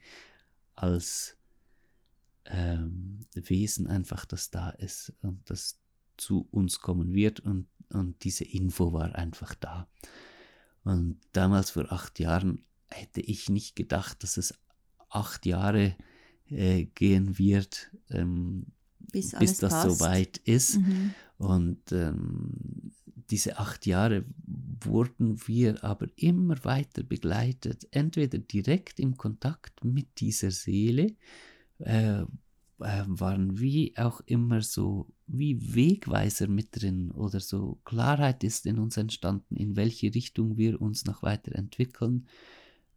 als 0.75 1.37
ähm, 2.51 3.27
Wesen 3.35 3.87
einfach, 3.87 4.25
das 4.25 4.51
da 4.51 4.71
ist 4.71 5.13
und 5.23 5.49
das 5.51 5.79
zu 6.17 6.49
uns 6.51 6.81
kommen 6.81 7.15
wird 7.15 7.41
und, 7.41 7.67
und 7.93 8.25
diese 8.25 8.45
Info 8.45 8.93
war 8.93 9.15
einfach 9.15 9.55
da. 9.55 9.89
Und 10.85 11.19
damals 11.33 11.71
vor 11.71 11.91
acht 11.93 12.19
Jahren 12.21 12.65
hätte 12.89 13.21
ich 13.21 13.49
nicht 13.49 13.77
gedacht, 13.77 14.23
dass 14.23 14.37
es 14.37 14.55
acht 15.09 15.47
Jahre 15.47 15.97
äh, 16.49 16.85
gehen 16.85 17.39
wird, 17.39 17.91
ähm, 18.11 18.67
bis, 18.99 19.33
bis 19.33 19.59
das 19.59 19.73
passt. 19.73 19.99
soweit 19.99 20.39
ist. 20.39 20.79
Mhm. 20.79 21.15
Und 21.39 21.93
ähm, 21.93 22.93
diese 23.31 23.59
acht 23.59 23.87
Jahre 23.87 24.25
wurden 24.85 25.47
wir 25.49 25.83
aber 25.83 26.07
immer 26.17 26.65
weiter 26.65 27.03
begleitet, 27.03 27.89
entweder 27.91 28.39
direkt 28.39 29.01
im 29.01 29.17
Kontakt 29.17 29.85
mit 29.85 30.21
dieser 30.21 30.51
Seele, 30.51 31.17
äh, 31.79 32.23
äh, 32.79 33.05
waren 33.07 33.59
wie 33.59 33.97
auch 33.97 34.21
immer 34.27 34.61
so 34.61 35.07
wie 35.27 35.75
Wegweiser 35.75 36.47
mit 36.47 36.81
drin 36.81 37.11
oder 37.11 37.41
so 37.41 37.81
Klarheit 37.85 38.45
ist 38.45 38.67
in 38.67 38.79
uns 38.79 38.97
entstanden, 38.97 39.57
in 39.57 39.77
welche 39.77 40.15
Richtung 40.15 40.57
wir 40.57 40.81
uns 40.81 41.05
noch 41.05 41.23
weiter 41.23 41.55
entwickeln 41.55 42.29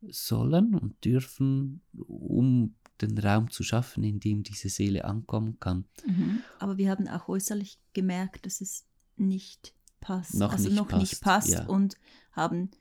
sollen 0.10 0.76
und 0.76 1.04
dürfen, 1.04 1.82
um 2.08 2.76
den 3.02 3.18
Raum 3.18 3.50
zu 3.50 3.64
schaffen, 3.64 4.04
in 4.04 4.20
dem 4.20 4.44
diese 4.44 4.70
Seele 4.70 5.06
ankommen 5.06 5.60
kann. 5.60 5.86
Mhm. 6.06 6.42
Aber 6.60 6.78
wir 6.78 6.90
haben 6.90 7.08
auch 7.08 7.30
äußerlich 7.30 7.80
gemerkt, 7.94 8.46
dass 8.46 8.62
es 8.62 8.86
nicht 9.16 9.74
passt. 10.02 10.36
Noch 10.36 10.52
also 10.52 10.66
nicht 10.66 10.76
noch 10.76 10.92
nicht 10.98 11.22
passt, 11.22 11.52
passt 11.52 11.54
ja. 11.54 11.66
und 11.68 11.96
haben 12.32 12.72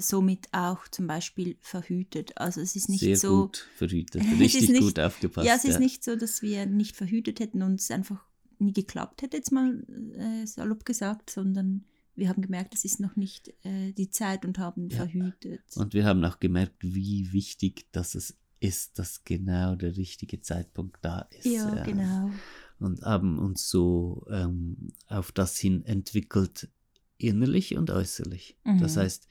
somit 0.00 0.48
auch 0.52 0.88
zum 0.88 1.06
Beispiel 1.06 1.56
verhütet. 1.60 2.36
Also 2.38 2.60
es 2.60 2.76
ist 2.76 2.88
nicht 2.88 3.00
Sehr 3.00 3.16
so. 3.16 3.42
gut 3.42 3.66
verhütet, 3.76 4.22
richtig 4.38 4.68
nicht- 4.70 4.80
gut 4.82 4.98
aufgepasst. 5.00 5.46
ja, 5.46 5.54
es 5.54 5.64
ist 5.64 5.78
nicht 5.80 6.02
so, 6.04 6.16
dass 6.16 6.42
wir 6.42 6.66
nicht 6.66 6.96
verhütet 6.96 7.40
hätten 7.40 7.62
und 7.62 7.80
es 7.80 7.90
einfach 7.90 8.24
nie 8.58 8.72
geklappt 8.72 9.22
hätte, 9.22 9.36
jetzt 9.36 9.52
mal 9.52 9.84
äh, 10.16 10.46
salopp 10.46 10.84
gesagt, 10.86 11.28
sondern 11.30 11.84
wir 12.14 12.30
haben 12.30 12.40
gemerkt, 12.40 12.74
es 12.74 12.84
ist 12.86 12.98
noch 13.00 13.14
nicht 13.16 13.52
äh, 13.64 13.92
die 13.92 14.08
Zeit 14.10 14.46
und 14.46 14.58
haben 14.58 14.88
Ja. 14.88 14.96
verhütet. 14.96 15.60
Und 15.74 15.92
wir 15.92 16.06
haben 16.06 16.24
auch 16.24 16.40
gemerkt, 16.40 16.76
wie 16.82 17.30
wichtig 17.32 17.86
das 17.92 18.14
ist, 18.60 18.98
dass 18.98 19.22
genau 19.24 19.74
der 19.76 19.96
richtige 19.98 20.40
Zeitpunkt 20.40 20.96
da 21.04 21.28
ist. 21.38 21.44
ja, 21.44 21.84
genau. 21.84 22.30
Und 22.78 23.02
haben 23.02 23.38
uns 23.38 23.68
so 23.68 24.26
ähm, 24.30 24.88
auf 25.08 25.32
das 25.32 25.58
hin 25.58 25.84
entwickelt, 25.84 26.70
innerlich 27.18 27.76
und 27.76 27.90
äußerlich. 27.90 28.56
Mhm. 28.64 28.80
Das 28.80 28.96
heißt, 28.96 29.28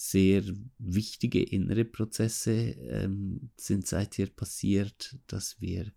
sehr 0.00 0.44
wichtige 0.78 1.42
innere 1.42 1.84
Prozesse 1.84 2.52
ähm, 2.52 3.50
sind 3.56 3.84
seither 3.84 4.28
passiert, 4.28 5.18
dass 5.26 5.60
wir 5.60 5.90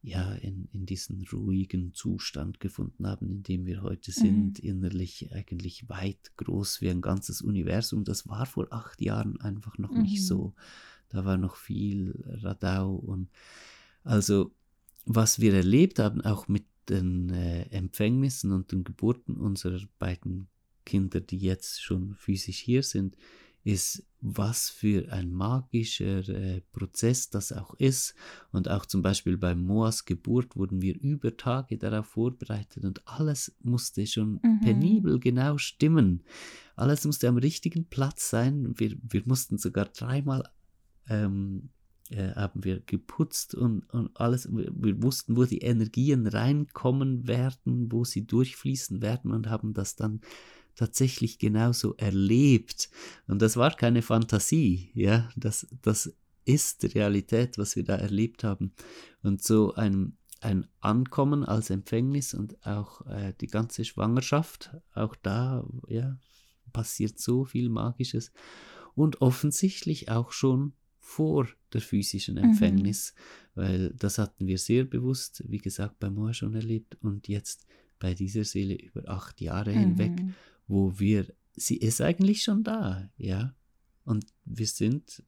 ja 0.00 0.32
in, 0.36 0.66
in 0.72 0.86
diesen 0.86 1.26
ruhigen 1.30 1.92
Zustand 1.92 2.58
gefunden 2.58 3.06
haben, 3.06 3.28
in 3.30 3.42
dem 3.42 3.66
wir 3.66 3.82
heute 3.82 4.12
sind, 4.12 4.58
innerlich 4.60 5.30
eigentlich 5.34 5.90
weit 5.90 6.32
groß 6.38 6.80
wie 6.80 6.88
ein 6.88 7.02
ganzes 7.02 7.42
Universum. 7.42 8.04
Das 8.04 8.26
war 8.28 8.46
vor 8.46 8.68
acht 8.70 9.02
Jahren 9.02 9.38
einfach 9.42 9.76
noch 9.76 9.90
Mhm. 9.92 10.02
nicht 10.02 10.24
so. 10.24 10.54
da 11.10 11.26
war 11.26 11.36
noch 11.36 11.56
viel 11.56 12.14
Radau 12.42 12.94
und 12.94 13.28
also 14.04 14.52
was 15.04 15.38
wir 15.38 15.52
erlebt 15.52 15.98
haben, 15.98 16.22
auch 16.22 16.48
mit 16.48 16.64
den 16.88 17.28
äh, 17.28 17.64
Empfängnissen 17.70 18.52
und 18.52 18.72
den 18.72 18.84
Geburten 18.84 19.36
unserer 19.36 19.80
beiden 19.98 20.48
Kinder, 20.88 21.20
die 21.20 21.36
jetzt 21.36 21.82
schon 21.82 22.14
physisch 22.14 22.60
hier 22.60 22.82
sind, 22.82 23.14
ist, 23.62 24.06
was 24.22 24.70
für 24.70 25.12
ein 25.12 25.30
magischer 25.30 26.26
äh, 26.28 26.62
Prozess 26.72 27.28
das 27.28 27.52
auch 27.52 27.74
ist. 27.74 28.14
Und 28.50 28.70
auch 28.70 28.86
zum 28.86 29.02
Beispiel 29.02 29.36
bei 29.36 29.54
Moas 29.54 30.06
Geburt 30.06 30.56
wurden 30.56 30.80
wir 30.80 30.98
über 30.98 31.36
Tage 31.36 31.76
darauf 31.76 32.06
vorbereitet 32.06 32.86
und 32.86 33.06
alles 33.06 33.54
musste 33.60 34.06
schon 34.06 34.40
mhm. 34.42 34.60
penibel 34.62 35.20
genau 35.20 35.58
stimmen. 35.58 36.24
Alles 36.76 37.04
musste 37.04 37.28
am 37.28 37.36
richtigen 37.36 37.84
Platz 37.84 38.30
sein. 38.30 38.72
Wir, 38.78 38.96
wir 39.02 39.22
mussten 39.26 39.58
sogar 39.58 39.84
dreimal 39.84 40.44
ähm, 41.10 41.68
äh, 42.10 42.32
haben 42.34 42.64
wir 42.64 42.80
geputzt 42.80 43.54
und, 43.54 43.82
und 43.92 44.18
alles. 44.18 44.48
Wir, 44.50 44.72
wir, 44.74 45.02
wussten, 45.02 45.36
wo 45.36 45.44
die 45.44 45.58
Energien 45.58 46.26
reinkommen 46.26 47.28
werden, 47.28 47.92
wo 47.92 48.04
sie 48.04 48.26
durchfließen 48.26 49.02
werden 49.02 49.30
und 49.30 49.48
haben 49.50 49.74
das 49.74 49.94
dann 49.94 50.22
tatsächlich 50.78 51.38
genauso 51.38 51.94
erlebt. 51.96 52.88
Und 53.26 53.42
das 53.42 53.56
war 53.56 53.74
keine 53.74 54.00
Fantasie, 54.00 54.90
ja, 54.94 55.28
das, 55.36 55.66
das 55.82 56.14
ist 56.44 56.94
Realität, 56.94 57.58
was 57.58 57.76
wir 57.76 57.84
da 57.84 57.96
erlebt 57.96 58.44
haben. 58.44 58.72
Und 59.22 59.42
so 59.42 59.74
ein, 59.74 60.16
ein 60.40 60.66
Ankommen 60.80 61.44
als 61.44 61.70
Empfängnis 61.70 62.32
und 62.32 62.64
auch 62.64 63.04
äh, 63.06 63.34
die 63.40 63.48
ganze 63.48 63.84
Schwangerschaft, 63.84 64.70
auch 64.94 65.16
da, 65.16 65.66
ja, 65.88 66.16
passiert 66.72 67.18
so 67.18 67.44
viel 67.44 67.68
Magisches. 67.68 68.32
Und 68.94 69.20
offensichtlich 69.20 70.10
auch 70.10 70.30
schon 70.32 70.74
vor 71.00 71.48
der 71.72 71.80
physischen 71.80 72.36
mhm. 72.36 72.44
Empfängnis, 72.44 73.14
mhm. 73.14 73.60
weil 73.60 73.94
das 73.94 74.18
hatten 74.18 74.46
wir 74.46 74.58
sehr 74.58 74.84
bewusst, 74.84 75.42
wie 75.48 75.58
gesagt, 75.58 75.98
bei 75.98 76.08
Moa 76.08 76.32
schon 76.32 76.54
erlebt 76.54 76.96
und 77.00 77.26
jetzt 77.26 77.66
bei 77.98 78.14
dieser 78.14 78.44
Seele 78.44 78.74
über 78.74 79.08
acht 79.08 79.40
Jahre 79.40 79.72
mhm. 79.72 79.78
hinweg 79.78 80.12
wo 80.68 80.98
wir, 80.98 81.26
sie 81.56 81.76
ist 81.76 82.00
eigentlich 82.00 82.42
schon 82.42 82.62
da, 82.62 83.10
ja. 83.16 83.54
Und 84.04 84.26
wir 84.44 84.66
sind 84.66 85.22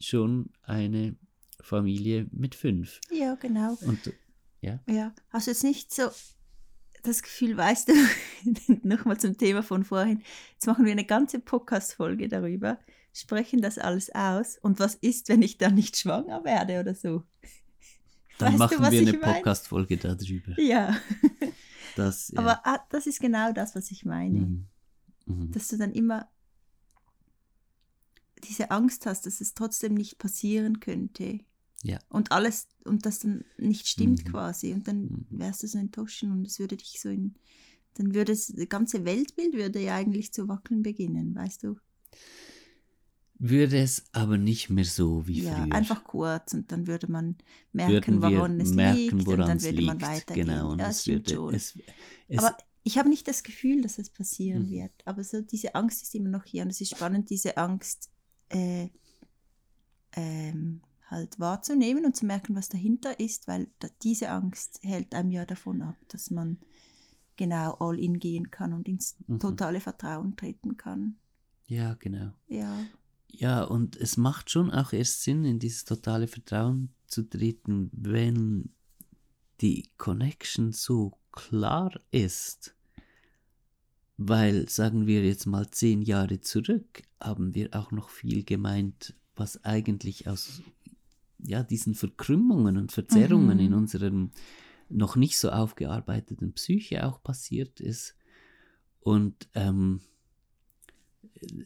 schon 0.00 0.50
eine 0.62 1.16
Familie 1.60 2.26
mit 2.32 2.54
fünf. 2.54 3.00
Ja, 3.10 3.34
genau. 3.36 3.76
Und 3.82 4.12
ja. 4.60 4.80
Ja, 4.88 5.14
hast 5.30 5.46
du 5.46 5.52
jetzt 5.52 5.64
nicht 5.64 5.94
so 5.94 6.10
das 7.02 7.22
Gefühl, 7.22 7.56
weißt 7.56 7.88
du, 7.88 7.92
nochmal 8.82 9.18
zum 9.18 9.36
Thema 9.36 9.62
von 9.62 9.84
vorhin, 9.84 10.22
jetzt 10.54 10.66
machen 10.66 10.84
wir 10.84 10.92
eine 10.92 11.04
ganze 11.04 11.38
Podcast-Folge 11.38 12.28
darüber, 12.28 12.78
sprechen 13.12 13.60
das 13.62 13.78
alles 13.78 14.14
aus 14.14 14.58
und 14.58 14.78
was 14.78 14.94
ist, 14.96 15.28
wenn 15.28 15.42
ich 15.42 15.58
dann 15.58 15.74
nicht 15.74 15.96
schwanger 15.96 16.44
werde 16.44 16.80
oder 16.80 16.94
so? 16.94 17.22
Dann 18.38 18.52
weißt 18.52 18.58
machen 18.58 18.84
du, 18.84 18.90
wir 18.90 19.00
eine 19.00 19.14
Podcast-Folge 19.14 19.96
darüber. 19.96 20.60
Ja. 20.60 20.96
Das, 21.98 22.28
ja. 22.28 22.38
Aber 22.38 22.64
ah, 22.64 22.78
das 22.90 23.08
ist 23.08 23.20
genau 23.20 23.52
das, 23.52 23.74
was 23.74 23.90
ich 23.90 24.04
meine. 24.04 24.40
Mhm. 24.40 24.66
Mhm. 25.26 25.50
Dass 25.50 25.66
du 25.66 25.76
dann 25.76 25.92
immer 25.92 26.30
diese 28.44 28.70
Angst 28.70 29.04
hast, 29.04 29.26
dass 29.26 29.40
es 29.40 29.54
trotzdem 29.54 29.94
nicht 29.94 30.18
passieren 30.18 30.78
könnte. 30.78 31.40
Ja. 31.82 31.98
Und 32.08 32.30
alles, 32.30 32.68
und 32.84 33.04
das 33.04 33.18
dann 33.18 33.44
nicht 33.56 33.88
stimmt 33.88 34.24
mhm. 34.24 34.30
quasi. 34.30 34.72
Und 34.72 34.86
dann 34.86 35.00
mhm. 35.02 35.26
wärst 35.30 35.64
du 35.64 35.66
so 35.66 35.76
enttäuschen 35.76 36.30
und 36.30 36.46
es 36.46 36.60
würde 36.60 36.76
dich 36.76 37.00
so 37.00 37.08
in, 37.08 37.34
dann 37.94 38.14
würde 38.14 38.32
das 38.32 38.52
ganze 38.68 39.04
Weltbild 39.04 39.54
würde 39.54 39.80
ja 39.80 39.96
eigentlich 39.96 40.32
zu 40.32 40.46
wackeln 40.46 40.84
beginnen, 40.84 41.34
weißt 41.34 41.64
du? 41.64 41.78
Würde 43.38 43.78
es 43.78 44.04
aber 44.12 44.36
nicht 44.36 44.68
mehr 44.68 44.84
so 44.84 45.26
wie 45.26 45.42
ja, 45.42 45.54
früher. 45.54 45.72
einfach 45.72 46.04
kurz 46.04 46.54
und 46.54 46.72
dann 46.72 46.86
würde 46.86 47.10
man 47.10 47.36
merken, 47.72 48.20
woran 48.20 48.60
es 48.60 48.72
merken, 48.72 49.18
liegt 49.18 49.28
und 49.28 49.38
dann 49.38 49.62
würde 49.62 49.82
man 49.82 50.00
weitergehen. 50.00 50.46
Genau, 50.46 50.72
und 50.72 50.80
ja, 50.80 50.88
es 50.88 51.06
würde, 51.06 51.56
es, 51.56 51.78
es, 52.26 52.38
aber 52.38 52.56
ich 52.82 52.98
habe 52.98 53.08
nicht 53.08 53.28
das 53.28 53.42
Gefühl, 53.42 53.82
dass 53.82 53.98
es 53.98 54.10
passieren 54.10 54.64
mhm. 54.64 54.70
wird. 54.70 54.92
Aber 55.04 55.22
so 55.22 55.40
diese 55.40 55.74
Angst 55.74 56.02
ist 56.02 56.14
immer 56.14 56.30
noch 56.30 56.44
hier 56.44 56.62
und 56.62 56.70
es 56.70 56.80
ist 56.80 56.96
spannend, 56.96 57.30
diese 57.30 57.56
Angst 57.56 58.10
äh, 58.48 58.88
ähm, 60.12 60.80
halt 61.06 61.38
wahrzunehmen 61.38 62.04
und 62.04 62.16
zu 62.16 62.26
merken, 62.26 62.56
was 62.56 62.68
dahinter 62.68 63.20
ist, 63.20 63.46
weil 63.46 63.68
da, 63.78 63.88
diese 64.02 64.30
Angst 64.30 64.80
hält 64.82 65.14
einem 65.14 65.30
ja 65.30 65.44
davon 65.44 65.82
ab, 65.82 65.96
dass 66.08 66.30
man 66.30 66.58
genau 67.36 67.74
all 67.74 67.98
in 67.98 68.18
gehen 68.18 68.50
kann 68.50 68.72
und 68.72 68.88
ins 68.88 69.16
mhm. 69.26 69.38
totale 69.38 69.80
Vertrauen 69.80 70.36
treten 70.36 70.76
kann. 70.76 71.16
Ja, 71.66 71.94
genau. 71.94 72.32
Ja. 72.48 72.84
Ja, 73.30 73.62
und 73.62 73.96
es 73.96 74.16
macht 74.16 74.50
schon 74.50 74.70
auch 74.70 74.92
erst 74.92 75.22
Sinn, 75.22 75.44
in 75.44 75.58
dieses 75.58 75.84
totale 75.84 76.26
Vertrauen 76.26 76.94
zu 77.06 77.22
treten, 77.22 77.90
wenn 77.92 78.70
die 79.60 79.90
Connection 79.96 80.72
so 80.72 81.18
klar 81.32 81.92
ist. 82.10 82.74
Weil, 84.16 84.68
sagen 84.68 85.06
wir 85.06 85.24
jetzt 85.24 85.46
mal 85.46 85.70
zehn 85.70 86.02
Jahre 86.02 86.40
zurück, 86.40 87.02
haben 87.20 87.54
wir 87.54 87.74
auch 87.74 87.92
noch 87.92 88.08
viel 88.08 88.44
gemeint, 88.44 89.14
was 89.36 89.64
eigentlich 89.64 90.26
aus 90.26 90.62
ja, 91.38 91.62
diesen 91.62 91.94
Verkrümmungen 91.94 92.76
und 92.76 92.90
Verzerrungen 92.90 93.58
mhm. 93.58 93.64
in 93.64 93.74
unserem 93.74 94.30
noch 94.88 95.16
nicht 95.16 95.38
so 95.38 95.50
aufgearbeiteten 95.50 96.52
Psyche 96.54 97.06
auch 97.06 97.22
passiert 97.22 97.78
ist. 97.80 98.16
Und 99.00 99.48
ähm, 99.54 100.00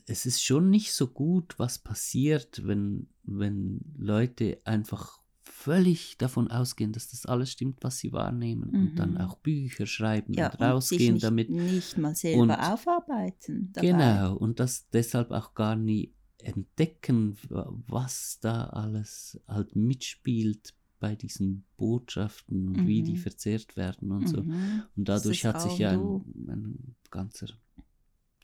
es 0.07 0.27
ist 0.27 0.45
schon 0.45 0.71
nicht 0.71 0.93
so 0.93 1.07
gut, 1.07 1.59
was 1.59 1.79
passiert, 1.79 2.67
wenn, 2.67 3.09
wenn 3.23 3.81
Leute 3.97 4.61
einfach 4.65 5.21
völlig 5.43 6.19
davon 6.19 6.51
ausgehen, 6.51 6.93
dass 6.93 7.09
das 7.11 7.27
alles 7.27 7.53
stimmt, 7.53 7.79
was 7.83 7.99
sie 7.99 8.13
wahrnehmen 8.13 8.71
mhm. 8.71 8.81
und 8.81 8.97
dann 8.97 9.11
mhm. 9.13 9.17
auch 9.19 9.37
Bücher 9.37 9.87
schreiben 9.87 10.35
ja, 10.35 10.51
und 10.51 10.61
rausgehen 10.61 11.09
und 11.09 11.15
nicht, 11.15 11.25
damit. 11.25 11.51
Nicht 11.51 11.99
mal 11.99 12.15
selber 12.15 12.43
und, 12.43 12.51
aufarbeiten. 12.51 13.71
Dabei. 13.73 13.87
Genau, 13.87 14.37
und 14.37 14.61
das 14.61 14.89
deshalb 14.91 15.31
auch 15.31 15.55
gar 15.55 15.77
nie 15.77 16.13
entdecken, 16.39 17.37
was 17.49 18.39
da 18.41 18.65
alles 18.67 19.41
halt 19.47 19.77
mitspielt 19.77 20.75
bei 20.99 21.15
diesen 21.15 21.65
Botschaften 21.77 22.69
und 22.69 22.77
mhm. 22.79 22.87
wie 22.87 23.03
die 23.03 23.13
mhm. 23.13 23.19
verzehrt 23.19 23.77
werden 23.77 24.11
und 24.11 24.23
mhm. 24.23 24.27
so. 24.27 24.39
Und 24.39 25.09
dadurch 25.09 25.45
hat 25.45 25.61
sich 25.61 25.79
ja 25.79 25.91
ein, 25.91 26.25
ein 26.49 26.97
ganzer 27.11 27.49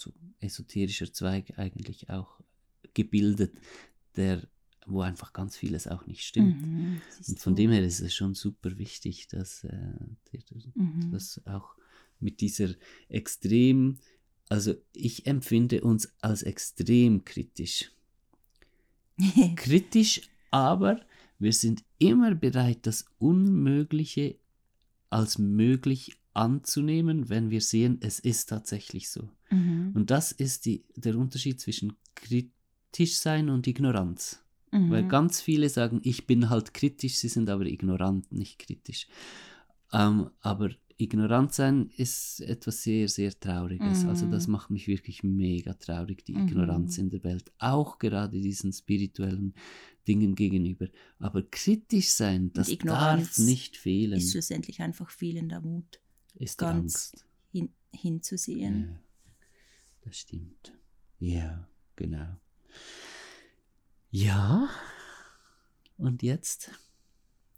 so 0.00 0.12
esoterischer 0.40 1.12
Zweig 1.12 1.58
eigentlich 1.58 2.10
auch 2.10 2.40
gebildet, 2.94 3.52
der 4.16 4.48
wo 4.88 5.02
einfach 5.02 5.32
ganz 5.32 5.56
vieles 5.56 5.86
auch 5.86 6.06
nicht 6.06 6.24
stimmt. 6.24 6.62
Mhm, 6.62 7.00
und 7.28 7.38
von 7.38 7.52
so. 7.52 7.56
dem 7.56 7.70
her 7.70 7.84
ist 7.84 8.00
es 8.00 8.14
schon 8.14 8.34
super 8.34 8.78
wichtig, 8.78 9.28
dass 9.28 9.64
äh, 9.64 9.92
mhm. 10.74 11.10
das 11.12 11.40
auch 11.46 11.76
mit 12.20 12.40
dieser 12.40 12.70
extrem, 13.08 13.98
also 14.48 14.74
ich 14.94 15.26
empfinde 15.26 15.82
uns 15.82 16.12
als 16.20 16.42
extrem 16.42 17.24
kritisch. 17.24 17.90
kritisch, 19.56 20.22
aber 20.50 21.04
wir 21.38 21.52
sind 21.52 21.84
immer 21.98 22.34
bereit, 22.34 22.86
das 22.86 23.04
Unmögliche 23.18 24.38
als 25.10 25.38
möglich 25.38 26.17
anzunehmen, 26.38 27.28
wenn 27.28 27.50
wir 27.50 27.60
sehen, 27.60 27.98
es 28.00 28.20
ist 28.20 28.48
tatsächlich 28.48 29.10
so. 29.10 29.28
Mhm. 29.50 29.92
Und 29.94 30.10
das 30.10 30.30
ist 30.32 30.66
die, 30.66 30.84
der 30.94 31.18
Unterschied 31.18 31.60
zwischen 31.60 31.94
kritisch 32.14 33.18
sein 33.18 33.50
und 33.50 33.66
Ignoranz. 33.66 34.42
Mhm. 34.70 34.90
Weil 34.90 35.08
ganz 35.08 35.40
viele 35.40 35.68
sagen, 35.68 36.00
ich 36.04 36.26
bin 36.26 36.48
halt 36.48 36.74
kritisch, 36.74 37.16
sie 37.16 37.28
sind 37.28 37.50
aber 37.50 37.66
ignorant, 37.66 38.30
nicht 38.30 38.58
kritisch. 38.60 39.08
Ähm, 39.92 40.30
aber 40.40 40.70
ignorant 40.96 41.54
sein 41.54 41.90
ist 41.96 42.40
etwas 42.40 42.82
sehr, 42.82 43.08
sehr 43.08 43.38
Trauriges. 43.38 44.04
Mhm. 44.04 44.08
Also 44.10 44.26
das 44.26 44.46
mhm. 44.46 44.52
macht 44.52 44.70
mich 44.70 44.86
wirklich 44.86 45.24
mega 45.24 45.74
traurig, 45.74 46.24
die 46.24 46.34
Ignoranz 46.34 46.98
mhm. 46.98 47.04
in 47.04 47.10
der 47.10 47.24
Welt. 47.24 47.50
Auch 47.58 47.98
gerade 47.98 48.40
diesen 48.40 48.72
spirituellen 48.72 49.54
Dingen 50.06 50.36
gegenüber. 50.36 50.86
Aber 51.18 51.42
kritisch 51.42 52.10
sein, 52.10 52.52
das 52.52 52.76
darf 52.78 53.38
nicht 53.38 53.76
fehlen. 53.76 54.18
Ist 54.18 54.32
schlussendlich 54.32 54.80
einfach 54.80 55.10
fehlender 55.10 55.60
Mut 55.60 56.00
ist 56.38 56.58
ganz 56.58 57.12
Angst. 57.12 57.26
Hin, 57.50 57.72
hinzusehen. 57.92 58.88
Ja, 58.88 59.00
das 60.02 60.18
stimmt. 60.18 60.72
Ja, 61.18 61.68
genau. 61.96 62.36
Ja, 64.10 64.68
und 65.96 66.22
jetzt 66.22 66.70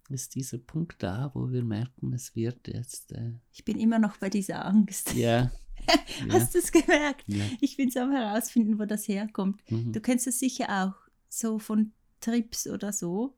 ist 0.09 0.35
dieser 0.35 0.59
Punkt 0.59 1.03
da, 1.03 1.31
wo 1.35 1.51
wir 1.51 1.63
merken, 1.63 2.13
es 2.13 2.35
wird 2.35 2.67
jetzt. 2.67 3.13
Äh 3.13 3.35
ich 3.53 3.65
bin 3.65 3.79
immer 3.79 3.99
noch 3.99 4.17
bei 4.17 4.29
dieser 4.29 4.65
Angst. 4.65 5.15
Ja. 5.15 5.53
Hast 6.29 6.55
du 6.55 6.59
es 6.59 6.73
gemerkt? 6.73 7.25
Ja. 7.29 7.45
Ich 7.61 7.77
bin 7.77 7.91
so 7.91 8.01
am 8.01 8.13
herausfinden, 8.13 8.79
wo 8.79 8.85
das 8.85 9.07
herkommt. 9.09 9.63
Mhm. 9.71 9.93
Du 9.93 10.01
kennst 10.01 10.27
es 10.27 10.39
sicher 10.39 10.67
auch, 10.69 11.09
so 11.29 11.59
von 11.59 11.93
Trips 12.21 12.67
oder 12.67 12.93
so. 12.93 13.37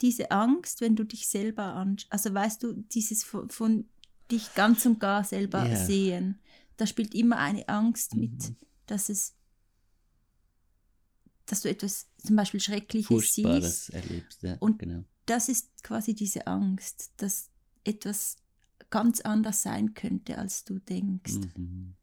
Diese 0.00 0.30
Angst, 0.30 0.80
wenn 0.80 0.94
du 0.94 1.04
dich 1.04 1.28
selber 1.28 1.74
anschaust, 1.74 2.12
also 2.12 2.32
weißt 2.32 2.62
du, 2.62 2.72
dieses 2.74 3.24
von, 3.24 3.50
von 3.50 3.88
dich 4.30 4.54
ganz 4.54 4.84
und 4.86 5.00
gar 5.00 5.24
selber 5.24 5.64
yeah. 5.64 5.84
sehen. 5.86 6.38
Da 6.76 6.86
spielt 6.86 7.14
immer 7.14 7.38
eine 7.38 7.68
Angst 7.68 8.14
mit, 8.14 8.50
mhm. 8.50 8.56
dass 8.86 9.08
es 9.08 9.34
dass 11.46 11.62
du 11.62 11.70
etwas 11.70 12.06
zum 12.18 12.36
Beispiel 12.36 12.60
Schreckliches 12.60 13.06
Furchtbares 13.06 13.86
siehst. 13.86 13.94
erlebst. 13.94 14.42
Ja, 14.42 14.56
Und 14.60 14.78
genau. 14.78 15.04
Das 15.24 15.48
ist 15.48 15.82
quasi 15.82 16.14
diese 16.14 16.46
Angst, 16.46 17.12
dass 17.16 17.48
etwas 17.84 18.36
ganz 18.90 19.20
anders 19.22 19.62
sein 19.62 19.94
könnte, 19.94 20.36
als 20.38 20.64
du 20.64 20.78
denkst. 20.78 21.34
Mhm. 21.56 21.94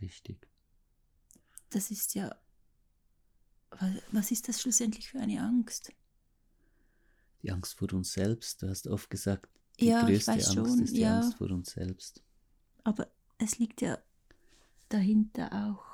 Richtig. 0.00 0.46
Das 1.70 1.90
ist 1.90 2.14
ja. 2.14 2.34
wa- 3.70 3.94
Was 4.12 4.30
ist 4.30 4.48
das 4.48 4.60
schlussendlich 4.60 5.08
für 5.08 5.20
eine 5.20 5.42
Angst? 5.42 5.92
Die 7.42 7.50
Angst 7.50 7.74
vor 7.78 7.90
uns 7.94 8.12
selbst. 8.12 8.62
Du 8.62 8.68
hast 8.68 8.86
oft 8.86 9.08
gesagt, 9.08 9.48
die 9.80 9.86
Ja, 9.86 10.00
ich 10.02 10.06
größte 10.06 10.32
weiß 10.32 10.56
Angst 10.56 10.68
schon, 10.70 10.82
ist 10.82 10.96
die 10.96 11.00
ja. 11.00 11.16
Angst 11.20 11.34
vor 11.34 11.50
uns 11.50 11.70
selbst. 11.72 12.22
Aber 12.84 13.08
es 13.38 13.58
liegt 13.58 13.80
ja 13.80 13.98
dahinter 14.88 15.50
auch 15.70 15.84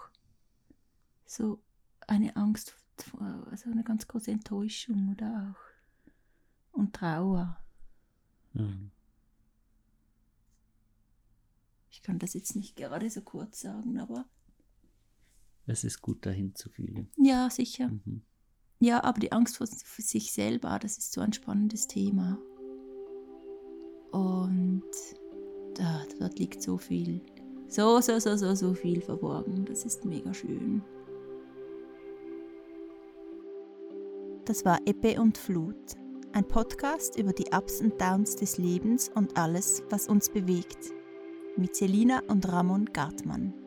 so 1.24 1.62
eine 2.06 2.34
Angst, 2.36 2.74
vor- 2.98 3.46
also 3.50 3.70
eine 3.70 3.84
ganz 3.84 4.06
große 4.08 4.30
Enttäuschung 4.30 5.10
oder 5.12 5.54
auch 5.54 6.76
und 6.78 6.94
Trauer. 6.94 7.58
Mhm. 8.52 8.90
Ich 11.90 12.02
kann 12.02 12.18
das 12.18 12.34
jetzt 12.34 12.54
nicht 12.56 12.76
gerade 12.76 13.08
so 13.10 13.22
kurz 13.22 13.60
sagen, 13.60 13.98
aber 13.98 14.26
Es 15.66 15.82
ist 15.84 16.00
gut, 16.02 16.24
dahin 16.26 16.54
zu 16.54 16.68
fühlen. 16.70 17.10
ja, 17.16 17.48
sicher. 17.50 17.88
Mhm. 17.88 18.22
Ja, 18.78 19.02
aber 19.04 19.18
die 19.20 19.32
Angst 19.32 19.56
vor 19.56 19.66
vor 19.66 20.04
sich 20.04 20.32
selber, 20.32 20.78
das 20.78 20.98
ist 20.98 21.12
so 21.12 21.20
ein 21.22 21.32
spannendes 21.32 21.86
Thema. 21.86 22.38
Und 24.12 24.82
da, 25.74 26.02
dort 26.18 26.38
liegt 26.38 26.62
so 26.62 26.78
viel, 26.78 27.20
so, 27.68 28.00
so, 28.00 28.18
so, 28.18 28.36
so, 28.36 28.54
so 28.54 28.74
viel 28.74 29.00
verborgen. 29.00 29.64
Das 29.64 29.84
ist 29.84 30.04
mega 30.04 30.32
schön. 30.32 30.82
Das 34.44 34.64
war 34.64 34.78
Ebbe 34.86 35.20
und 35.20 35.36
Flut, 35.36 35.96
ein 36.32 36.46
Podcast 36.46 37.18
über 37.18 37.32
die 37.32 37.48
Ups 37.52 37.80
und 37.80 38.00
Downs 38.00 38.36
des 38.36 38.58
Lebens 38.58 39.10
und 39.14 39.36
alles, 39.36 39.82
was 39.90 40.06
uns 40.06 40.28
bewegt. 40.28 40.92
Mit 41.56 41.74
Selina 41.74 42.22
und 42.28 42.46
Ramon 42.46 42.84
Gartmann. 42.86 43.65